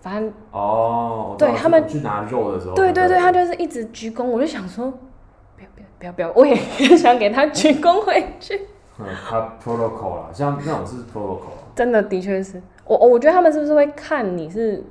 [0.00, 4.90] 反正哦，对他们去拿肉的时候，对对对，他就是一直鞠躬，我就想说，
[5.56, 6.54] 不要不要不要不要，我也
[6.94, 8.68] 想给他鞠躬回去。
[8.98, 12.62] 嗯，他 protocol 啦，像那种是 protocol，真的，的确是。
[12.84, 14.84] 我，我觉得他们是不是会看你是，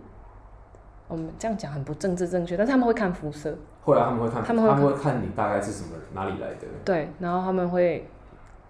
[1.08, 8.10] 我们这样讲很不政治正确，但是他们会看肤色，会啊，他们会看，他们会看你大概是什么哪里来的，对，然后他们会，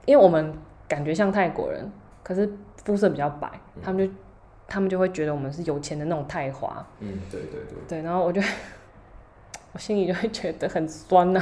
[0.06, 0.54] 因为我们
[0.88, 1.90] 感觉像泰国人，
[2.22, 2.52] 可是
[2.84, 3.50] 肤色比较白，
[3.82, 4.14] 他们就
[4.68, 8.42] 他们就会觉得我们是有钱的那种泰华，嗯，对对对，对，然后我就
[9.72, 11.42] 我心里就会觉得很酸呐、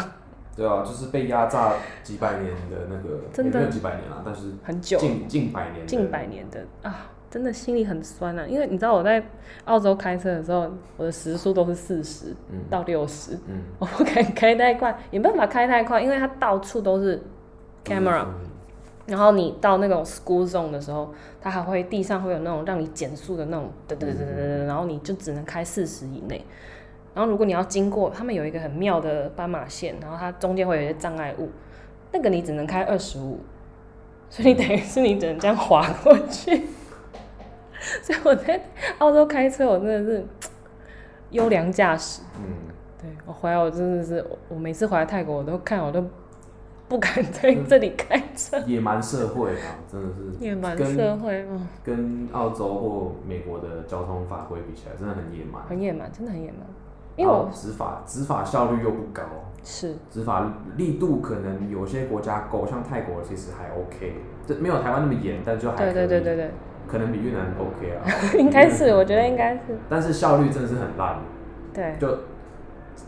[0.55, 3.59] 对啊，就是被压榨几百年的那个，真的。
[3.59, 4.97] 也没有几百年了，但是很久。
[4.99, 9.23] 近近百年的，近百年的啊，真的心里很酸啊，因为你知道我在
[9.63, 12.59] 澳洲开车的时候，我的时速都是四十嗯。
[12.69, 13.63] 到六十，嗯。
[13.79, 17.21] 我不敢开太快，也没办法开太快，因为它到处都是
[17.85, 18.25] camera，
[19.07, 26.43] 然后你到那种 school zone 的时候，它还会地上会有那种让你减速的那种噔噔噔噔噔噔，然后你就只能开四十以内。
[27.13, 31.49] 然后如果你要经过，他们有一个很妙的斑马线，然后它中间会有一些障碍物，
[32.11, 33.39] 那个你只能开二十五，
[34.29, 36.67] 所以你等于是你只能这样滑过去。
[38.03, 38.61] 所以我在
[38.99, 40.25] 澳洲开车，我真的是
[41.31, 42.21] 优良驾驶。
[42.37, 42.71] 嗯，
[43.01, 46.05] 对我回来，我真的是，我我每次回来泰国，我都看我都
[46.87, 55.63] 不敢在这里开车，野蛮社会啊，真的是野蛮社会，啊，跟澳洲或美国的交通法规比起来，真的很野蛮。
[55.63, 56.59] 很野蛮，真的很野蛮。
[57.15, 59.21] 因为我然后执法执法效率又不高，
[59.63, 59.95] 是。
[60.09, 66.21] 执法力度可能有些国家够，像泰国其实还 OK，这没有台湾那么严，但就还可以对对对。
[66.21, 66.51] 对对，
[66.87, 68.03] 可能比越南 OK 啊，
[68.37, 71.19] 应该是，我觉得应该是，但是效率真的是很烂，
[71.73, 72.07] 对，就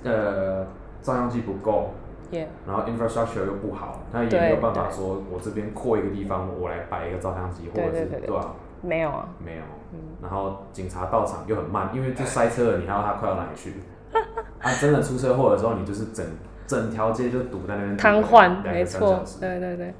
[0.03, 0.65] 呃
[1.01, 1.89] 照相机不够，
[2.31, 8.55] 也然后 infrastructure 又不好，那也对没有办法说我这边扩一个地方，我来摆一个照相机，或者是对吧？
[8.81, 9.63] 没有啊，没有，
[9.93, 13.73] 嗯然后警察到场又很慢，因为就塞车了，你还要他快到哪里去？
[14.59, 16.25] 啊，真的出车祸的时候，你就是整
[16.65, 19.93] 整条街就堵在那边，瘫痪，没错对对对。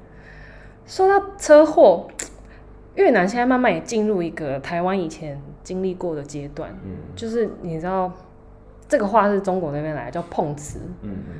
[0.86, 2.06] 说到车祸，
[2.94, 8.10] 越南现在慢慢也进入一个台湾以前经历过的阶段，嗯就是你知道
[8.88, 11.34] 这个话是中国那边来的，叫碰瓷嗯嗯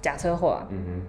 [0.00, 0.66] 假车祸啊。
[0.70, 1.02] 嗯哼，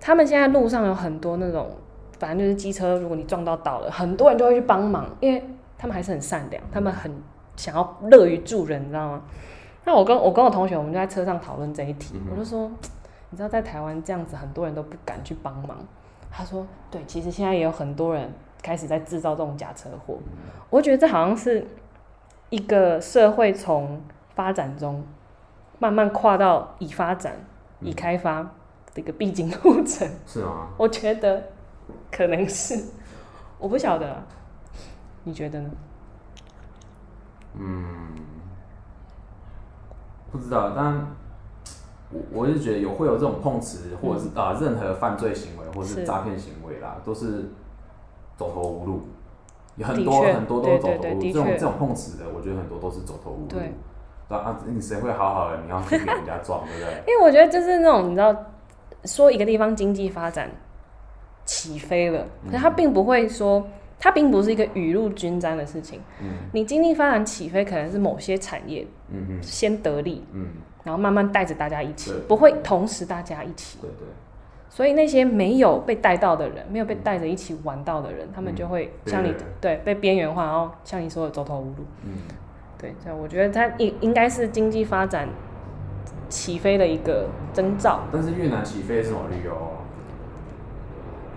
[0.00, 1.70] 他们现在路上有很多那种，
[2.18, 5.42] 反正就是机车，如果你撞到倒了，很多人就会去帮忙，因为
[5.78, 7.10] 他们还是很善良，他们很
[7.56, 9.22] 想要乐于助人，你知道吗？
[9.84, 12.70] 那我跟我跟我同学，我们就在车上讨论这一题，我就说，
[13.30, 15.78] 你知道在台湾这样子，很多人都不敢去帮忙。
[16.30, 18.30] 他说，对，其实现在也有很多人
[18.62, 20.18] 开始在制造这种假车祸。
[20.68, 21.66] 我觉得这好像是
[22.50, 24.02] 一个社会从
[24.34, 25.02] 发展中
[25.78, 27.36] 慢慢跨到已发展、
[27.80, 28.42] 已开发
[28.94, 30.06] 的一个必经路程。
[30.26, 30.68] 是啊？
[30.76, 31.44] 我觉得
[32.10, 32.84] 可能是，
[33.58, 34.26] 我不晓得啊，
[35.24, 35.70] 你觉得呢？
[37.54, 37.88] 嗯
[40.30, 40.94] 不知道，但
[42.10, 47.50] 我我是觉得有会有这种碰瓷，或者是啊、任何犯罪行为或者是是诈骗行为啦，都是
[48.36, 49.02] 走投无路。
[49.76, 53.46] 有很多很多都是走投无路，这种这种碰瓷的，我觉得很多都是走投无路。
[53.48, 53.72] 对
[54.28, 55.60] 对啊，你谁会好好的？
[55.64, 57.02] 你要去给人家撞，对不对？
[57.12, 58.36] 因为我觉得就是那种你知道，
[59.04, 60.50] 说一个地方经济发展
[61.44, 63.66] 起飞了，可是他并不会说，
[64.00, 66.00] 它并不是一个雨露均沾的事情。
[66.20, 68.86] 嗯你经济发展起飞，可能是某些产业
[69.42, 70.46] 先得利，嗯，
[70.84, 73.78] 然后慢慢带着大家一起，不会同时大家一起。
[73.80, 74.06] 对对，
[74.68, 81.84] 所以那些没有被带到的人，没有被带着一起玩到的人，他们就会像你对对被边缘化，然后像你说的走投无路。
[82.04, 82.12] 嗯，
[82.78, 85.28] 对，所以我觉得它应应该是经济发展
[86.28, 88.02] 起飞的一个征兆。
[88.12, 89.54] 但是越南起飞是什么旅游？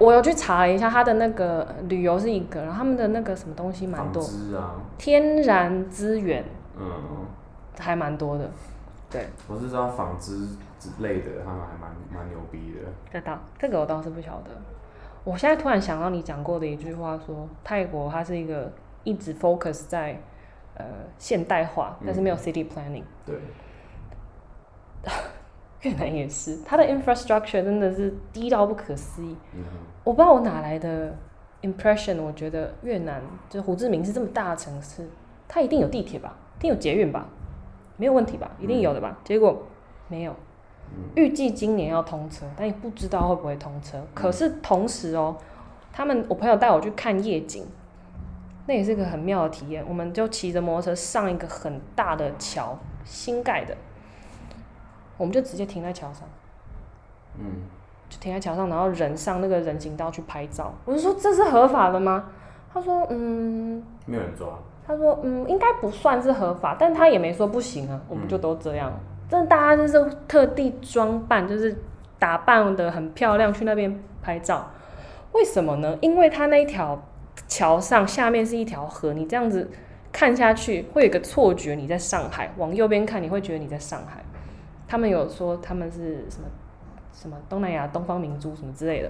[0.01, 6.43] 我有去查了一下，它的那个旅游是一个，然后他们的那个什么东西蛮纺多，织啊，天然资源
[6.75, 7.27] 嗯，
[7.77, 8.49] 还蛮多的。
[9.11, 10.47] 对，我是知道纺织
[10.79, 12.79] 之类的，他们还蛮蛮牛逼的。
[13.11, 14.49] 这倒这个我倒是不晓得。
[15.23, 20.19] 我现在突然想到你讲过的一句话说泰国它是一个一直 focus 在
[20.73, 20.83] 呃
[21.19, 23.03] 现代化，但是没有 city planning。
[23.23, 23.35] 对，
[25.81, 29.35] 越南也是，它的 infrastructure 真的是低到不可思议。
[29.55, 29.63] 嗯，
[30.03, 31.15] 我不知道我哪来的
[31.61, 35.09] impression，我觉得越南就是胡志明是这么大的城市，
[35.47, 37.27] 它一定有地铁吧，一定有捷运吧，
[37.97, 39.17] 没有问题吧，一定有的吧？
[39.23, 39.63] 结果
[40.07, 40.35] 没有，
[41.15, 43.97] 预计今年要通车，但也不知道会不会通车。
[44.13, 45.35] 可是同时哦，
[45.91, 47.65] 他们我朋友带我去看夜景，
[48.67, 49.83] 那也是个很妙的体验。
[49.87, 53.75] 我们就骑着摩托车上一个很大的桥，新盖的，
[55.21, 56.27] 我们就直接停在桥上。
[57.37, 57.45] 嗯，
[58.09, 60.73] 就停在桥上，然后人上那个人行道去拍照。
[60.83, 62.25] 我就说这是合法的吗？
[62.73, 64.47] 他说嗯，没有人抓。
[64.87, 68.01] 他说嗯，应该不算是合法，但他也没说不行啊。
[68.09, 68.91] 我们就都这样，
[69.29, 71.77] 真的大家就是特地装扮，就是
[72.17, 74.71] 打扮的很漂亮去那边拍照。
[75.33, 75.97] 为什么呢？
[76.01, 77.01] 因为他那一条
[77.47, 79.69] 桥上下面是一条河，你这样子
[80.11, 82.51] 看下去会有一个错觉，你在上海。
[82.57, 84.21] 往右边看，你会觉得你在上海。
[84.91, 86.47] 他们有说他们是什么
[87.13, 89.09] 什么东南亚东方明珠什么之类的。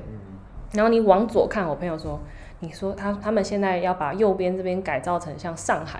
[0.73, 2.19] 然后你往左看，我朋友说，
[2.59, 5.99] 你说他他们现在要把右边这边改造成像上海，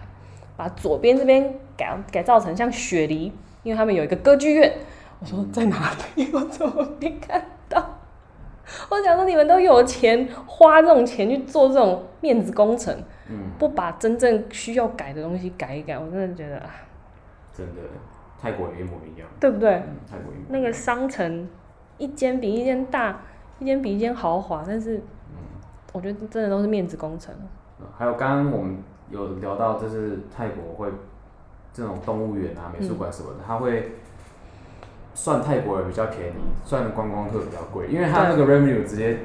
[0.55, 4.71] 把左边这边改改造成像雪梨，因为他们有一个歌剧院。
[5.19, 6.29] 我说在哪里？
[6.31, 7.83] 我怎么没看到？
[8.91, 12.95] 我想说你们都有钱花这种钱去做这种面子工程，
[13.27, 16.69] 嗯，不把真正需要改的东西改一改，我真的觉得啊，
[17.51, 17.81] 真的，
[18.41, 19.27] 泰国也一模一样。
[19.39, 19.75] 对不对？
[19.75, 20.47] 嗯，泰国一模一样。
[20.49, 21.47] 那个商城
[21.97, 23.21] 一间比一间大，
[23.60, 25.01] 一间比一间豪华，但是
[25.93, 27.34] 我觉得真的都是面子工程。
[27.39, 27.47] 嗯
[27.97, 28.77] 还有刚刚我们
[29.10, 30.91] 有聊到，就是泰国会
[31.73, 33.93] 这种动物园啊、美术馆什么的，它会
[35.15, 39.19] 算泰国人比较便宜，算观光客比较贵，因为它那个 revenue 直接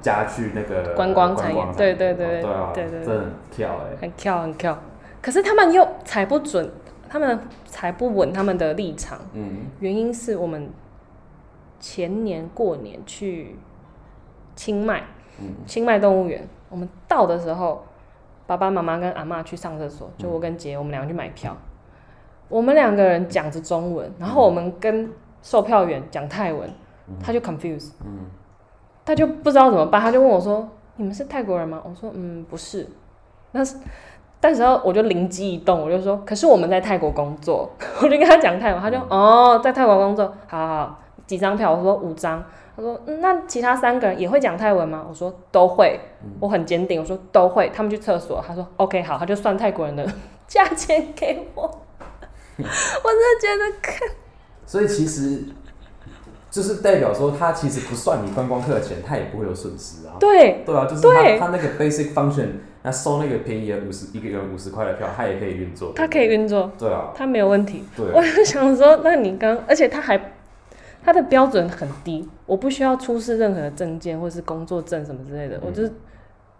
[0.00, 4.78] 加去那个观光产业产对对对对啊，对对对真的很跳哎、很跳很跳，
[5.20, 6.70] 可是他们又踩不准，
[7.08, 9.18] 他们才不稳他们的立场。
[9.32, 9.66] 嗯。
[9.80, 10.70] 原因是我们
[11.80, 13.56] 前年过年去
[14.54, 15.02] 清迈，
[15.40, 15.54] 嗯。
[15.66, 17.84] 清迈动物园，我们到的时候，
[18.46, 21.56] 爸爸妈妈跟阿妈去上厕所，就我跟姐，我们两个去买票，
[22.48, 25.10] 我们两个人讲着中文，然后我们跟
[25.42, 26.68] 售票员讲泰文，
[27.22, 28.26] 他就 confuse，嗯。
[29.04, 32.86] 他就不知道怎么办，他就问我说：“你们是泰国人吗？”我说：“嗯，不是。”
[33.52, 33.78] 那是，
[34.40, 37.68] 但时候我就灵机一动，我就说：“可是我们在泰国工作。
[38.00, 41.72] ”我就跟他讲泰文，他就哦，在泰国工作，好好好，几张票？
[41.74, 42.44] 我说五张。
[42.76, 45.98] 他说：“嗯，那其他三个人也会讲泰文吗？”我说：“都会。”
[46.38, 50.06] 我很坚定，我说：“都会。”他们去厕所，他说：“OK，好。”他就算泰国人的
[50.46, 51.62] 价钱给我。
[52.58, 54.08] 我真的觉得看
[54.66, 55.44] 所以其实
[56.50, 60.14] 就是代表说，他其实不算你观光客的钱，他也不会有损失啊。
[60.20, 62.48] 对对啊，就是对它它那个 basic function，
[62.82, 65.92] 那收那个便宜的五十一个人五十块的票，他也可以运作。
[65.94, 67.84] 他可以运作，对啊，他没有问题。
[67.96, 70.32] 对我就想说，那你刚，而且他还
[71.04, 75.92] 他的标准很低，我不需要出示任何的证件或是工作证什么之类的，我就是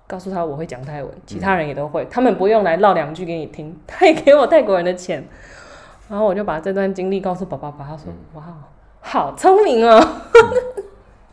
[0.06, 5.24] 告诉他我会讲泰文，其他人也都会，他们不用来唠两句给你听，他也给我泰国人的钱。
[6.08, 8.42] 然后我就把这段经历告诉爸爸，爸爸说：“哇，
[9.00, 10.00] 好聪明哦。”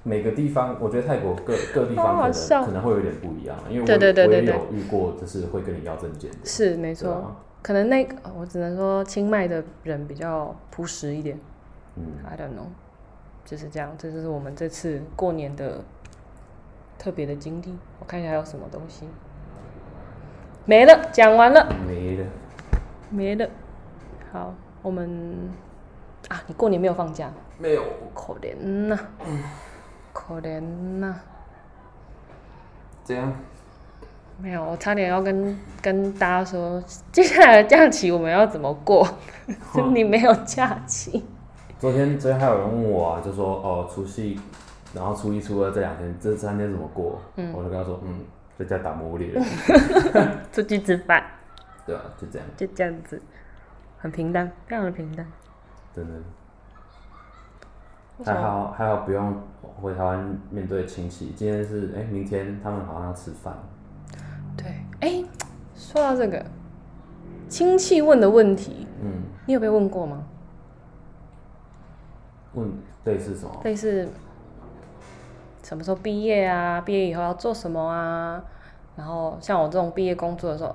[0.08, 11.39] 每个地方，我觉得泰国各各地方可好好笑能可能会有点不一样，因为我对对对我有遇过，就是会跟你要证件的，是没错，啊，可能那个我只能说清迈的人比较朴实一点。
[11.95, 12.68] 嗯，，I don't know，
[13.45, 15.82] 就是这样，这就是我们这次过年的
[16.99, 17.76] 特别的经历。
[17.99, 19.08] 我看一下还有什么东西，
[20.66, 22.26] 没了，讲完了，没了，
[23.10, 23.49] 没了。
[24.32, 24.53] 好，
[24.84, 25.49] 我们
[26.28, 27.82] 啊，你过年没有放假，没有，
[28.14, 28.56] 可怜
[28.88, 28.99] 呐、
[30.18, 31.13] 可怜呐、
[33.03, 33.34] 这样，
[34.38, 39.05] 没有，我差点要跟跟大家说， 接下来的假期我们要怎么过？
[39.76, 41.26] 就你没有假期，
[41.78, 44.39] 昨天昨天还有人问我啊，就说哦除夕，
[44.93, 47.22] 然后初一初二这两天这三天怎么过？
[47.36, 47.51] 嗯。
[47.51, 48.22] 我就跟他说，嗯，
[48.57, 49.43] 在家打魔物猎人，
[50.53, 51.22] 出去吃饭，
[51.86, 53.22] 对啊，就这样，就这样子，
[53.97, 55.28] 很平淡，非常的平淡。
[55.93, 56.13] 真的。
[58.24, 59.36] 还好还好不用
[59.82, 61.32] 回台湾面对亲戚。
[61.36, 63.53] 今天是哎、明天他们好像要吃饭，
[64.55, 64.68] 对，
[65.01, 65.24] 哎、
[65.76, 66.45] 说到这个
[67.49, 70.24] 亲戚问的问题，嗯，你有被问过吗？
[72.53, 72.72] 问
[73.03, 73.61] 类似什么？
[73.66, 74.07] 类似
[75.61, 76.80] 什么时候毕业啊？
[76.80, 78.41] 毕业以后要做什么啊？
[78.95, 80.74] 然后像我这种毕业工作的时候，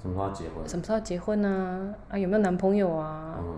[0.00, 0.68] 什么时候要结婚？
[0.68, 1.94] 什么时候要结婚啊？
[2.10, 3.34] 啊，有没有男朋友啊？
[3.40, 3.56] 嗯，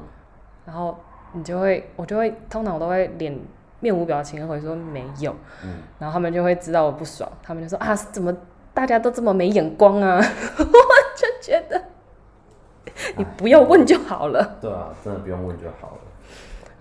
[0.64, 0.96] 然后
[1.32, 3.38] 你就会，我就会，通常我都会脸
[3.80, 8.34] 面无表情的回说没有，嗯然后他们就会知道我不爽，他们就说啊，怎么
[8.74, 10.16] 大家都这么没眼光啊？
[10.58, 11.84] 我就觉得
[13.16, 14.58] 你不要问就好了。
[14.60, 15.98] 对啊，真的不用问就好了。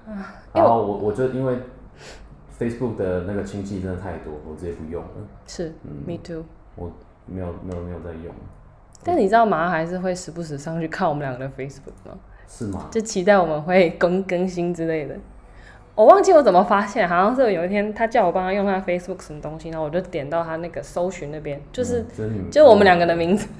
[0.07, 0.21] 因为
[0.53, 1.57] 然后我我就因为
[2.57, 5.09] Facebook 的那个亲戚真的太多，我直接不用了，
[5.45, 6.43] 是、m e too。
[6.75, 6.91] 我
[7.25, 8.33] 没有没有没有在用，
[9.03, 12.17] 但你知道马还是会时不时上去看我们两个的 Facebook 吗？
[12.47, 12.85] 是吗？
[12.89, 15.15] 就期待我们会更更新之类的。
[15.95, 23.47] 我忘记我怎么发现，好像是有一天他叫我帮他用他 Facebook 什么东西，然后我就点到他那个搜寻那边，就是、嗯就我们两个的名字。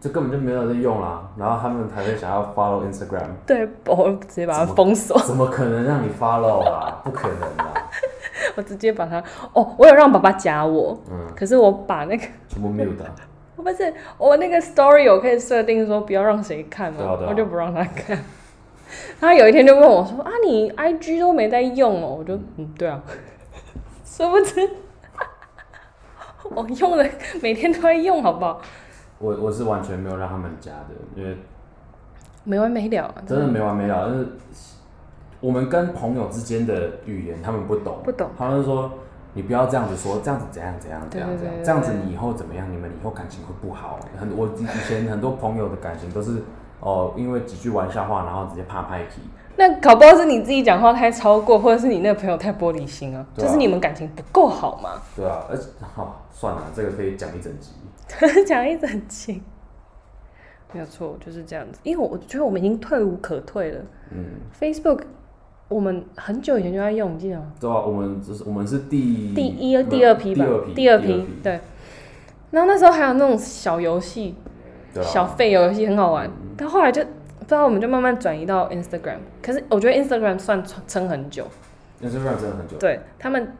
[0.00, 7.00] 这根本就没有人在用啦，然后他们还会想要 follow Instagram，对，我直接把它封锁，怎么可能让你 follow 啊？
[7.02, 7.90] 不可能啦，
[8.54, 9.20] 我直接把它
[9.54, 18.18] 哦，我有让爸爸加我，嗯，可是我把那个全部 mute 啊我不是我那个 story 我可以设定说不要让谁看嘛，对啊对啊我就不让他看。
[19.20, 23.02] 他有一天就问我说：“啊，你 IG 都没在用哦？”我就嗯，对啊，
[24.04, 24.68] 殊不知
[26.50, 27.04] 我用了，
[27.42, 28.60] 每天都在用，好不好？
[29.18, 31.36] 我我是完全没有让他们加的，因为
[32.44, 34.08] 没完没了，真的没完没了。
[34.10, 34.26] 就是
[35.40, 38.30] 我们跟朋友之间的语言，他们不懂，不懂。
[38.38, 38.90] 他们说
[39.38, 42.68] 你不要这样子说，这样子怎样怎样怎样怎样，这样子你以后怎么样？
[42.72, 43.96] 你们以后感情会不好。
[44.18, 46.42] 很我以前很多朋友的感情都是
[46.80, 49.22] 哦，因为几句玩笑话，然后直接啪拍皮。
[49.56, 55.00] 那搞不好是你自己讲话太超过，或者是你那个朋友太玻璃心啊，啊就是你们感情不够好吗。
[55.14, 57.70] 对啊，而且好、算了，这个可以讲一整集。
[58.44, 59.40] 讲一整集，
[60.72, 61.78] 没有错，就是这样子。
[61.84, 63.80] 因为我觉得我们已经退无可退了。
[64.10, 64.24] 嗯
[64.60, 65.02] ，Facebook
[65.68, 67.52] 我们很久以前就在用，你记得吗？
[67.60, 71.60] 对啊，我们只是我们是第第一、第二批吧，第二批，对。
[72.50, 74.34] 然后那时候还有那种小游戏、
[74.94, 79.18] 啊，小费游戏很好玩，但后来就不知道我们就慢慢转移到 Instagram。
[79.42, 81.46] 可是我觉得 Instagram 算撑很久
[82.02, 82.78] ，Instagram 真的很久。
[82.78, 83.52] 对他们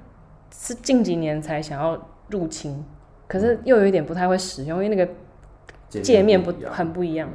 [0.51, 2.83] 是近几年才想要入侵，
[3.27, 5.13] 可是又有一点不太会使用，因为那个
[6.03, 7.29] 界面不很不一样，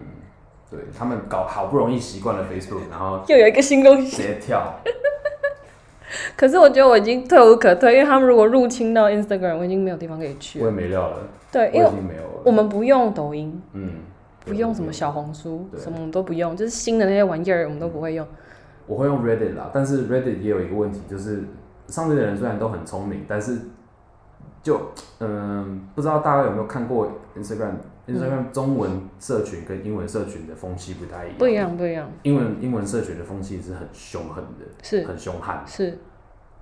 [0.73, 4.17] 对他们搞好不容易习惯了 Facebook， 然后又有一个新东直西。
[4.23, 4.73] 接跳。
[6.37, 10.71] 可是我觉得我已经退无可退，因为他们如果入侵到 Instagram，我已经没有地方可以去我了。
[10.71, 11.17] 也没料了，
[11.51, 12.41] 对，我已因为经没有了。
[12.43, 13.91] 我们不用抖音，嗯，
[14.45, 18.25] 不用什么小红书，什么我们都不用，就是新的那些玩意儿我们都不会用。
[18.85, 21.43] 我会用 Reddit 啦，但是 Reddit 也有一个问题，就是
[21.87, 23.57] 上面的人虽然都很聪明，但是
[24.61, 24.79] 就
[25.19, 27.71] 嗯，不知道大家有没有看过 Instagram。
[28.07, 31.37] Instagram 中文社群跟英文社群的风气不太一样。
[31.37, 31.53] 不一。
[31.55, 35.63] 样，不一样，英文英文社群的风气是很凶狠的，是很凶悍。
[35.65, 35.97] 是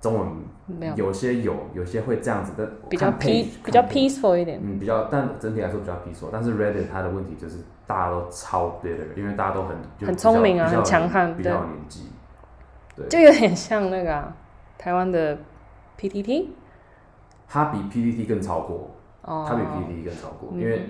[0.00, 0.28] 中文
[0.66, 4.60] 没有有些有，有些会这样子的，比较 pe page，比较 peaceful 一点。
[4.62, 6.28] 嗯，比较，但整体来说比较 peaceful。
[6.32, 12.10] 但是 Reddit 它的问题就是大家都超 bitter，因为大家都很就很聪明啊很强悍比较有年纪。
[12.96, 14.36] 对，就有点像那个、啊、
[14.76, 15.38] 台湾的
[15.98, 16.48] PTT
[17.48, 18.90] 它比 PPT 更超过，
[19.22, 20.88] 哦，它比 PPT 更超过，嗯因为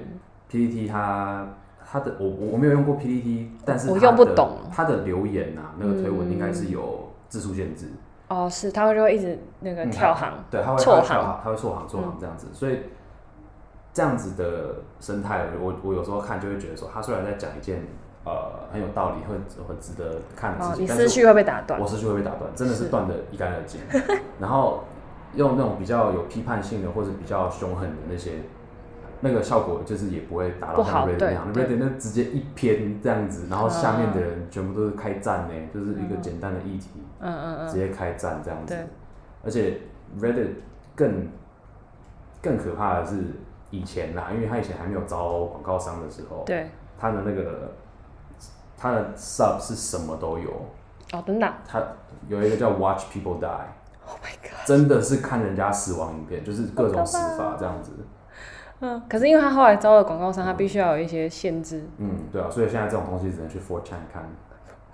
[0.53, 1.47] PPT 它
[1.91, 4.59] 它的我我我没有用过 PPT，但是我用不懂。
[4.71, 6.71] 它的留言啊，那个推文应该是嗯。
[6.71, 7.91] 有字数限制，
[8.29, 11.41] 哦是，他会就会一直那个嗯跳行，对，它会错行。
[11.43, 12.81] 它会错行错行这样子，所以
[13.95, 17.81] 这样子的生态，我我有时候看就会觉得说，他虽然在讲一件
[18.27, 21.81] 呃很有道理、很很值得看你思绪会被打断。
[21.81, 21.87] 我。
[21.87, 22.91] 思绪会被打断，真的是是。
[22.91, 23.81] 断的一干二净。
[24.39, 24.85] 然后
[25.35, 28.33] 用那种比较有批判性的或者比较凶狠的那些，
[29.25, 38.85] 那个效果就是也不会达到像 Reddit 那样，Reddit 那直接一篇这样子，然后下面的人全部都是开战呢，就是一个简单的议题，嗯嗯嗯，直接开战这样子对。
[39.45, 39.79] 而且
[40.21, 40.49] Reddit
[40.97, 41.29] 更
[42.43, 43.17] 更可怕的是
[43.71, 46.69] 以前啦，因为他以前还没有招广告商的时候，对。
[46.99, 47.73] 他的那个
[48.77, 50.51] 他的 sub 是什么都有。
[51.13, 51.59] 哦，真的啊。
[51.67, 51.81] 他
[52.29, 54.67] 有一个叫 Watch People Die，Oh my god。
[54.67, 57.93] 真的是看人家死亡影片，就是各种死法这样子。
[58.85, 61.89] 嗯，可是因为他后来招了广告商，他必须要有一些限制。
[61.99, 64.23] 嗯，对啊，所以现在这种东西只能去 f o r c h a n 看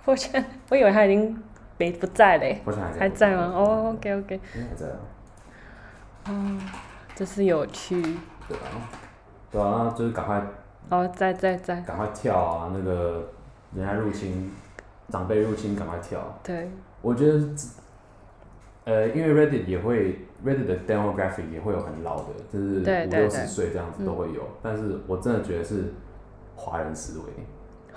[0.05, 1.41] 我觉得，我以为他已经
[1.77, 3.51] 没不在嘞，，4 chan 还在还在吗？
[3.55, 4.87] 哦，OK OK，应该还在
[6.31, 6.59] 啊，
[7.15, 8.01] 这是有趣。
[8.47, 8.89] 对啊，
[9.51, 10.41] 对啊，那就是赶快
[10.89, 12.71] 哦，在在在，赶快跳啊！
[12.73, 13.27] 那个
[13.75, 14.51] 人家入侵，
[15.09, 16.19] 长辈入侵，赶快跳。
[16.43, 16.69] 对，
[17.01, 17.39] 我觉得，
[18.85, 24.41] 呃，因为 Reddit 也会 Reddit 的 demographic 也会有很老的，就是五六十岁这样子都会有。
[24.61, 25.93] 但是我真的觉得是
[26.55, 27.25] 华人思维，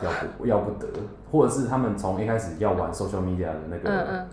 [0.04, 0.88] 要不 要不得，
[1.30, 4.28] 或者是他们从一开始要玩 social media 的那个、嗯嗯，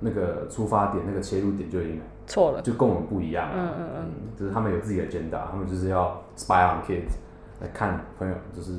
[0.00, 2.60] 那个出发点、那个切入点就已经错了。
[2.60, 3.54] 就跟我们不一样了。
[3.56, 7.16] 嗯嗯嗯就是他们有自己的 agenda，他们就是要 spy on kids
[7.60, 8.72] 来看朋友，就是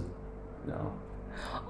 [0.68, 0.86] 然后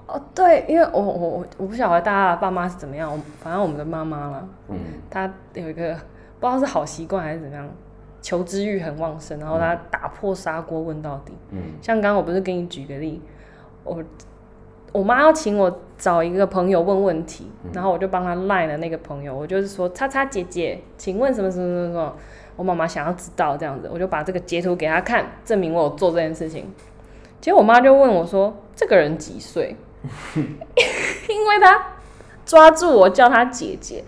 [0.06, 4.78] 哦，对，因为我我我我不晓得大家的爸妈是怎么样，我反正我们的妈妈啦，嗯
[5.08, 5.96] 她有一个
[6.42, 7.68] 不知道是好习惯还是怎么样，
[8.20, 11.32] 求知欲很旺盛，然后他打破砂锅问到底。
[11.50, 13.22] 嗯像刚刚我不是给你举个例，
[13.84, 14.02] 我
[14.90, 22.16] 我妈要请我找一个朋友问问题，然后我就帮她赖了那个朋友，我就是说叉叉姐姐，请问什么什么什么什么，
[22.56, 26.68] 我妈妈想要知道这样子，我就把这个截图给她看，证明我有做这件事情。
[27.40, 29.76] 结果我妈就问我说：“这个人几岁？”
[30.36, 31.86] 因为她
[32.44, 34.04] 抓住我叫她姐姐，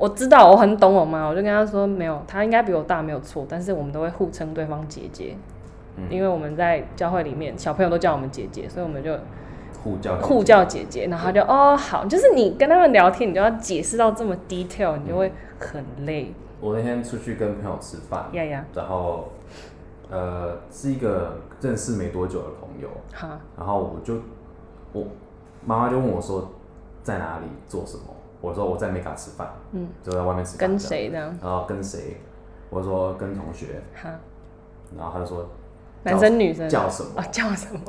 [0.00, 5.36] 我知道我很懂我妈，我就跟她说：“没有，她应该比我大没有错，但是我们都会互称对方姐姐。”
[6.08, 9.14] 因为我们在教会里面，小朋友都叫我们姐姐，所以我们就
[9.82, 11.08] 互叫互叫姐姐。
[11.08, 16.32] 然后他就哦好，就是你跟他们聊天，你就要解释到这么 detail，你就会很累。
[16.58, 19.28] 我那天出去跟朋友吃饭，呀呀，然后
[20.10, 24.14] 呃是一个认识没多久的朋友，哈，然后我就
[24.92, 25.04] 我
[25.66, 26.50] 妈妈就问我说
[27.02, 28.04] 在哪里做什么，
[28.40, 31.38] 我说我在美卡吃饭，嗯，就在外面吃饭，跟谁这样？
[31.42, 32.20] 然后跟谁？
[32.70, 34.08] 我说跟同学，哈，
[34.96, 35.48] 然后他就说
[36.04, 37.24] 男生女生叫什么啊？
[37.32, 37.80] 叫什么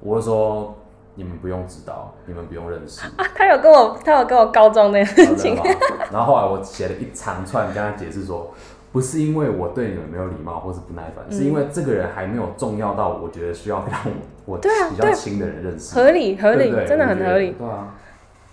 [0.00, 0.74] 我就说
[1.14, 3.06] 你们不用知道，你们不用认识。
[3.16, 3.24] 啊？
[3.34, 5.54] 他有跟我，他有跟我告状那件事情。
[5.54, 5.70] 然后
[6.12, 8.52] 然后后来我写了一长串跟他解释说，
[8.90, 14.00] 不是因为我对你们没有礼貌或是不耐烦，是因为这个人还没有重要到我觉得需要让
[14.46, 15.94] 我我比较亲的人认识。
[15.94, 17.94] 合理合理真的很合理对啊，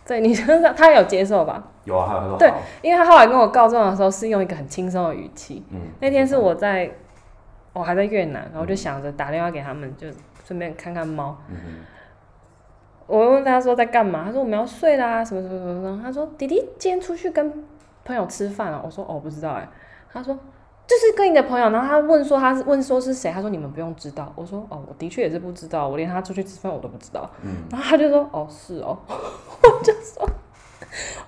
[0.05, 1.63] 对你身上，他有接受吧？
[1.83, 5.63] 有啊，他有他说对，因为他后来跟我告状的时候是用一个很轻松的语气。
[5.71, 6.91] 嗯，那天是我在，
[7.73, 10.07] 我还在越南，然后就想着打电话给他们，就
[10.43, 11.37] 顺便看看猫。
[11.49, 11.55] 嗯
[13.07, 16.01] 我问他说在干嘛，他说我们要睡啦，什么什么什么什么。
[16.01, 17.65] 他说弟弟今天出去跟
[18.05, 18.81] 朋友吃饭了。
[18.85, 19.67] 我说哦不知道哎。
[20.13, 20.37] 他说
[20.91, 24.29] 就是跟你的朋友，然后他问说他是问说是谁，他说你们不用知道。
[24.35, 27.29] 我说哦我的确也是不知道，我连他出去吃饭我都不知道。
[27.45, 30.29] 嗯然后他就说哦是哦， 我就说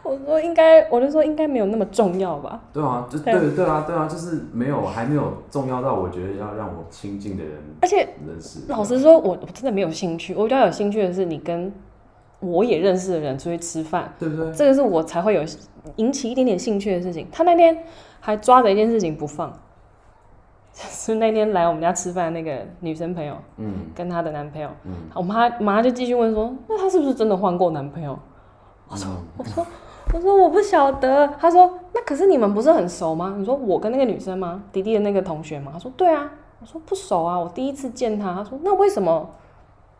[0.04, 2.60] 我说应该我就说应该没有那么重要吧。
[2.74, 8.60] 对啊，就对对对啊对啊，就是没有还没有重要到我觉得要让我亲近的人而且认识。
[8.68, 10.36] 老实说，我我真的没有兴趣。
[10.36, 11.72] 我比较有兴趣的是你跟
[12.42, 14.52] 我也认识的人出去吃饭，对不对？
[14.52, 15.42] 这个是我才会有
[15.96, 17.26] 引起一点点兴趣的事情。
[17.32, 17.86] 他那天
[18.26, 19.52] 还抓着一件事情不放，
[20.72, 28.18] 是那天来我们家吃饭的那个女生朋友嗯跟她的男朋友，嗯我妈马上就继续问说，那她是不是真的换过男朋友？
[28.88, 29.68] 我说我说
[30.14, 31.28] 我说我不晓得。
[31.38, 33.36] 她说那可是你们不是很熟吗？
[33.38, 34.64] 你说我跟那个女生吗？
[34.72, 35.72] 迪迪的那个同学吗？
[35.74, 36.32] 她说对啊。
[36.62, 38.34] 我说不熟啊，我第一次见她。
[38.34, 39.30] 她说那为什么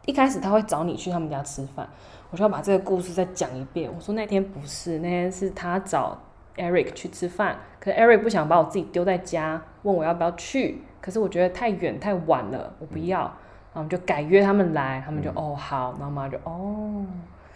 [0.06, 1.86] 一开始他会找你去他们家吃饭？
[2.32, 3.92] 我就要把这个故事再讲一遍。
[3.94, 6.18] 我说那天不是，那天是他找
[6.58, 10.84] Eric 去吃饭，可是 Eric 不想把我自己丢在家，问我要不要去。
[11.02, 13.20] 可是我觉得太远太晚了，我不要。
[13.20, 13.32] 然后
[13.74, 17.04] 我们就改约他们来，他们就、哦好，然后妈就哦，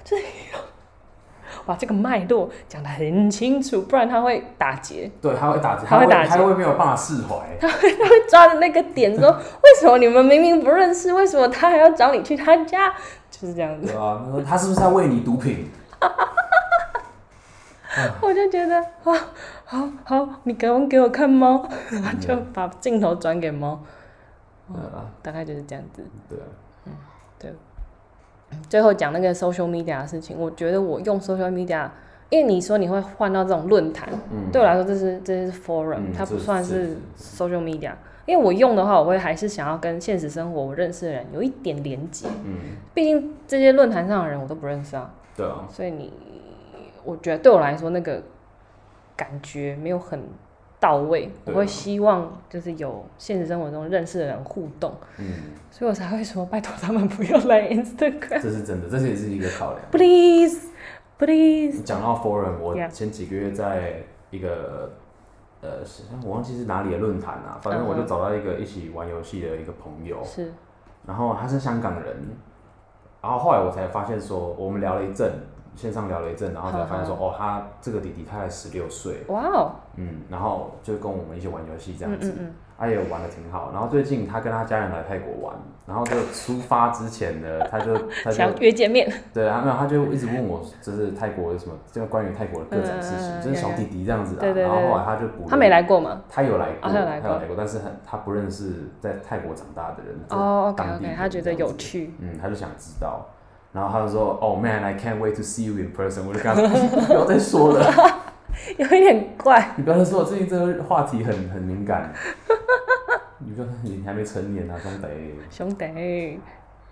[0.04, 0.24] 就是
[1.66, 7.38] 把这个脉络讲得很清楚，不然他会打结，对，他会打结，他会打结他会没有办法释怀。
[7.62, 7.90] 他会
[8.28, 12.92] 抓着那个点说， 为什么你们明明不认识，为什么他还要找你去他家？
[13.30, 15.70] 就是这样子，对啊，他是不是在喂你毒品？
[18.22, 19.14] 我就觉得啊，
[19.66, 21.68] 好好，你赶快给我看猫，
[22.20, 23.80] 就把镜头转给猫，
[25.22, 26.04] 大概就是这样子。
[27.40, 27.54] 对啊，
[28.70, 31.90] 最后讲那个 social media 的事情，我觉得我用 social media，
[32.30, 37.44] 因为你说你会换到这种论坛，嗯，对我来说这是这是 forum，、嗯它不算是是。
[37.44, 37.92] social media。
[38.26, 46.12] 因为我用的话，我会还是想要跟现实生活我认识的人有一点连接，嗯，毕竟这些论坛上的人我都不认识啊，对啊，所以你，
[47.08, 48.22] 我觉得对我来说那个
[49.16, 50.22] 感觉没有很
[50.80, 55.26] 到位，我会希望就是有现实生活中认识的人互动，嗯，
[55.72, 59.82] 所以我才会说拜托他们不要来 Instagram，please 这是真的，这是也是一个考量。
[59.90, 64.92] please，please 讲到 forum，我前几个月在一个
[65.62, 70.54] 呃，是我忘记是哪里的论坛啊，反正我就找到一个一起玩游戏的一个朋友，是。
[71.08, 72.16] 然后他是香港人，
[73.22, 75.32] 然后后来我才发现说，我们聊了一阵，
[75.78, 83.72] 线上聊了一阵，然后才发现说，哦，他这个弟弟他才十六岁，哇哦，嗯，然后就跟我们一起玩游戏这样子，嗯嗯他也玩的挺好。
[83.74, 85.56] 然后最近他跟他家人来泰国玩，
[85.88, 94.42] 然后就出发之前呢， 他就他嗯，就想约见面，对啊，没有，他就一直问我，就是泰国有什么，这个关于泰国的各种事情，就是小弟弟这样子啊。
[94.42, 96.22] 对对对然后后来他就补了，他没来过吗？
[96.30, 97.30] 他有来过，哦他有来过。
[97.48, 100.16] 过，但是很他不认识在泰国长大的人。
[100.30, 103.26] 哦，OK OK，人他觉得有趣，嗯，他就想知道，
[103.78, 106.28] 然后他就说，Oh man, I can't wait to see you in person。
[106.28, 106.68] 我就跟他说，
[107.06, 107.94] 不要再说了，
[108.76, 112.12] 有一点怪，你不要再说了，最近这个话题很很敏感。
[113.38, 115.08] 你不要，你还没成年啊，兄弟。
[115.52, 116.40] 兄弟。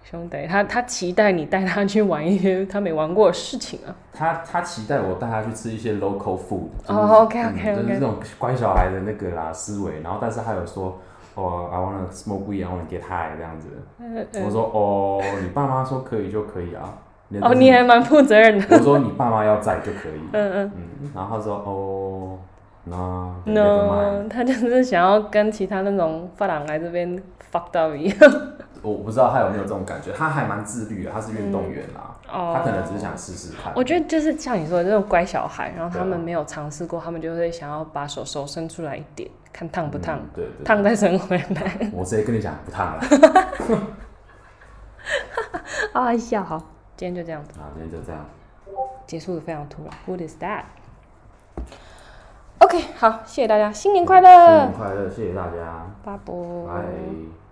[0.04, 3.90] 兄弟，他他期待你带他去玩一些他没玩过的事情啊。
[4.14, 10.02] 他他期待我带他去吃一些 local food，就是、哦，OK，OK，OK 嗯就是这种乖小孩的那个啦思维。
[10.02, 11.02] 然后，但是他有说，
[11.36, 13.68] 哦，I wanna smoke weed, I wanna get high 这样子。
[14.00, 16.98] 嗯我说，哦，你爸妈说可以就可以啊。
[17.42, 18.66] 哦，你还蛮负责任的。
[18.78, 20.22] 我说你爸妈要在就可以。
[20.32, 20.72] 嗯嗯。
[21.02, 22.38] 嗯，然后他说，哦，
[22.86, 22.96] 那
[23.46, 27.22] never No，mind 他就是想要跟其他那种发廊来这边
[27.52, 28.18] fuck 到一样。
[28.86, 33.74] 我不知道他有没有这种感觉，他还蛮自律的，他是运动员啦，哦他可能只是想试试看。
[33.76, 40.64] 我觉得就是像你说的这种乖小孩，然后他们没有尝试过，他们就会想要把手手伸出来一点，看烫不烫，嗯对对。
[40.64, 41.90] 烫再伸回来。
[41.92, 43.04] 我直接跟你讲不烫了。
[45.94, 46.58] 啊笑好，
[46.98, 48.26] 今天就这样子，啊，今天就这样。
[49.08, 49.92] 结束的非常突然。
[50.06, 50.64] What is that?
[52.60, 56.34] OK，好，谢谢大家，新年快乐新年，快乐，谢谢大家，拜拜。
[56.68, 57.45] 拜。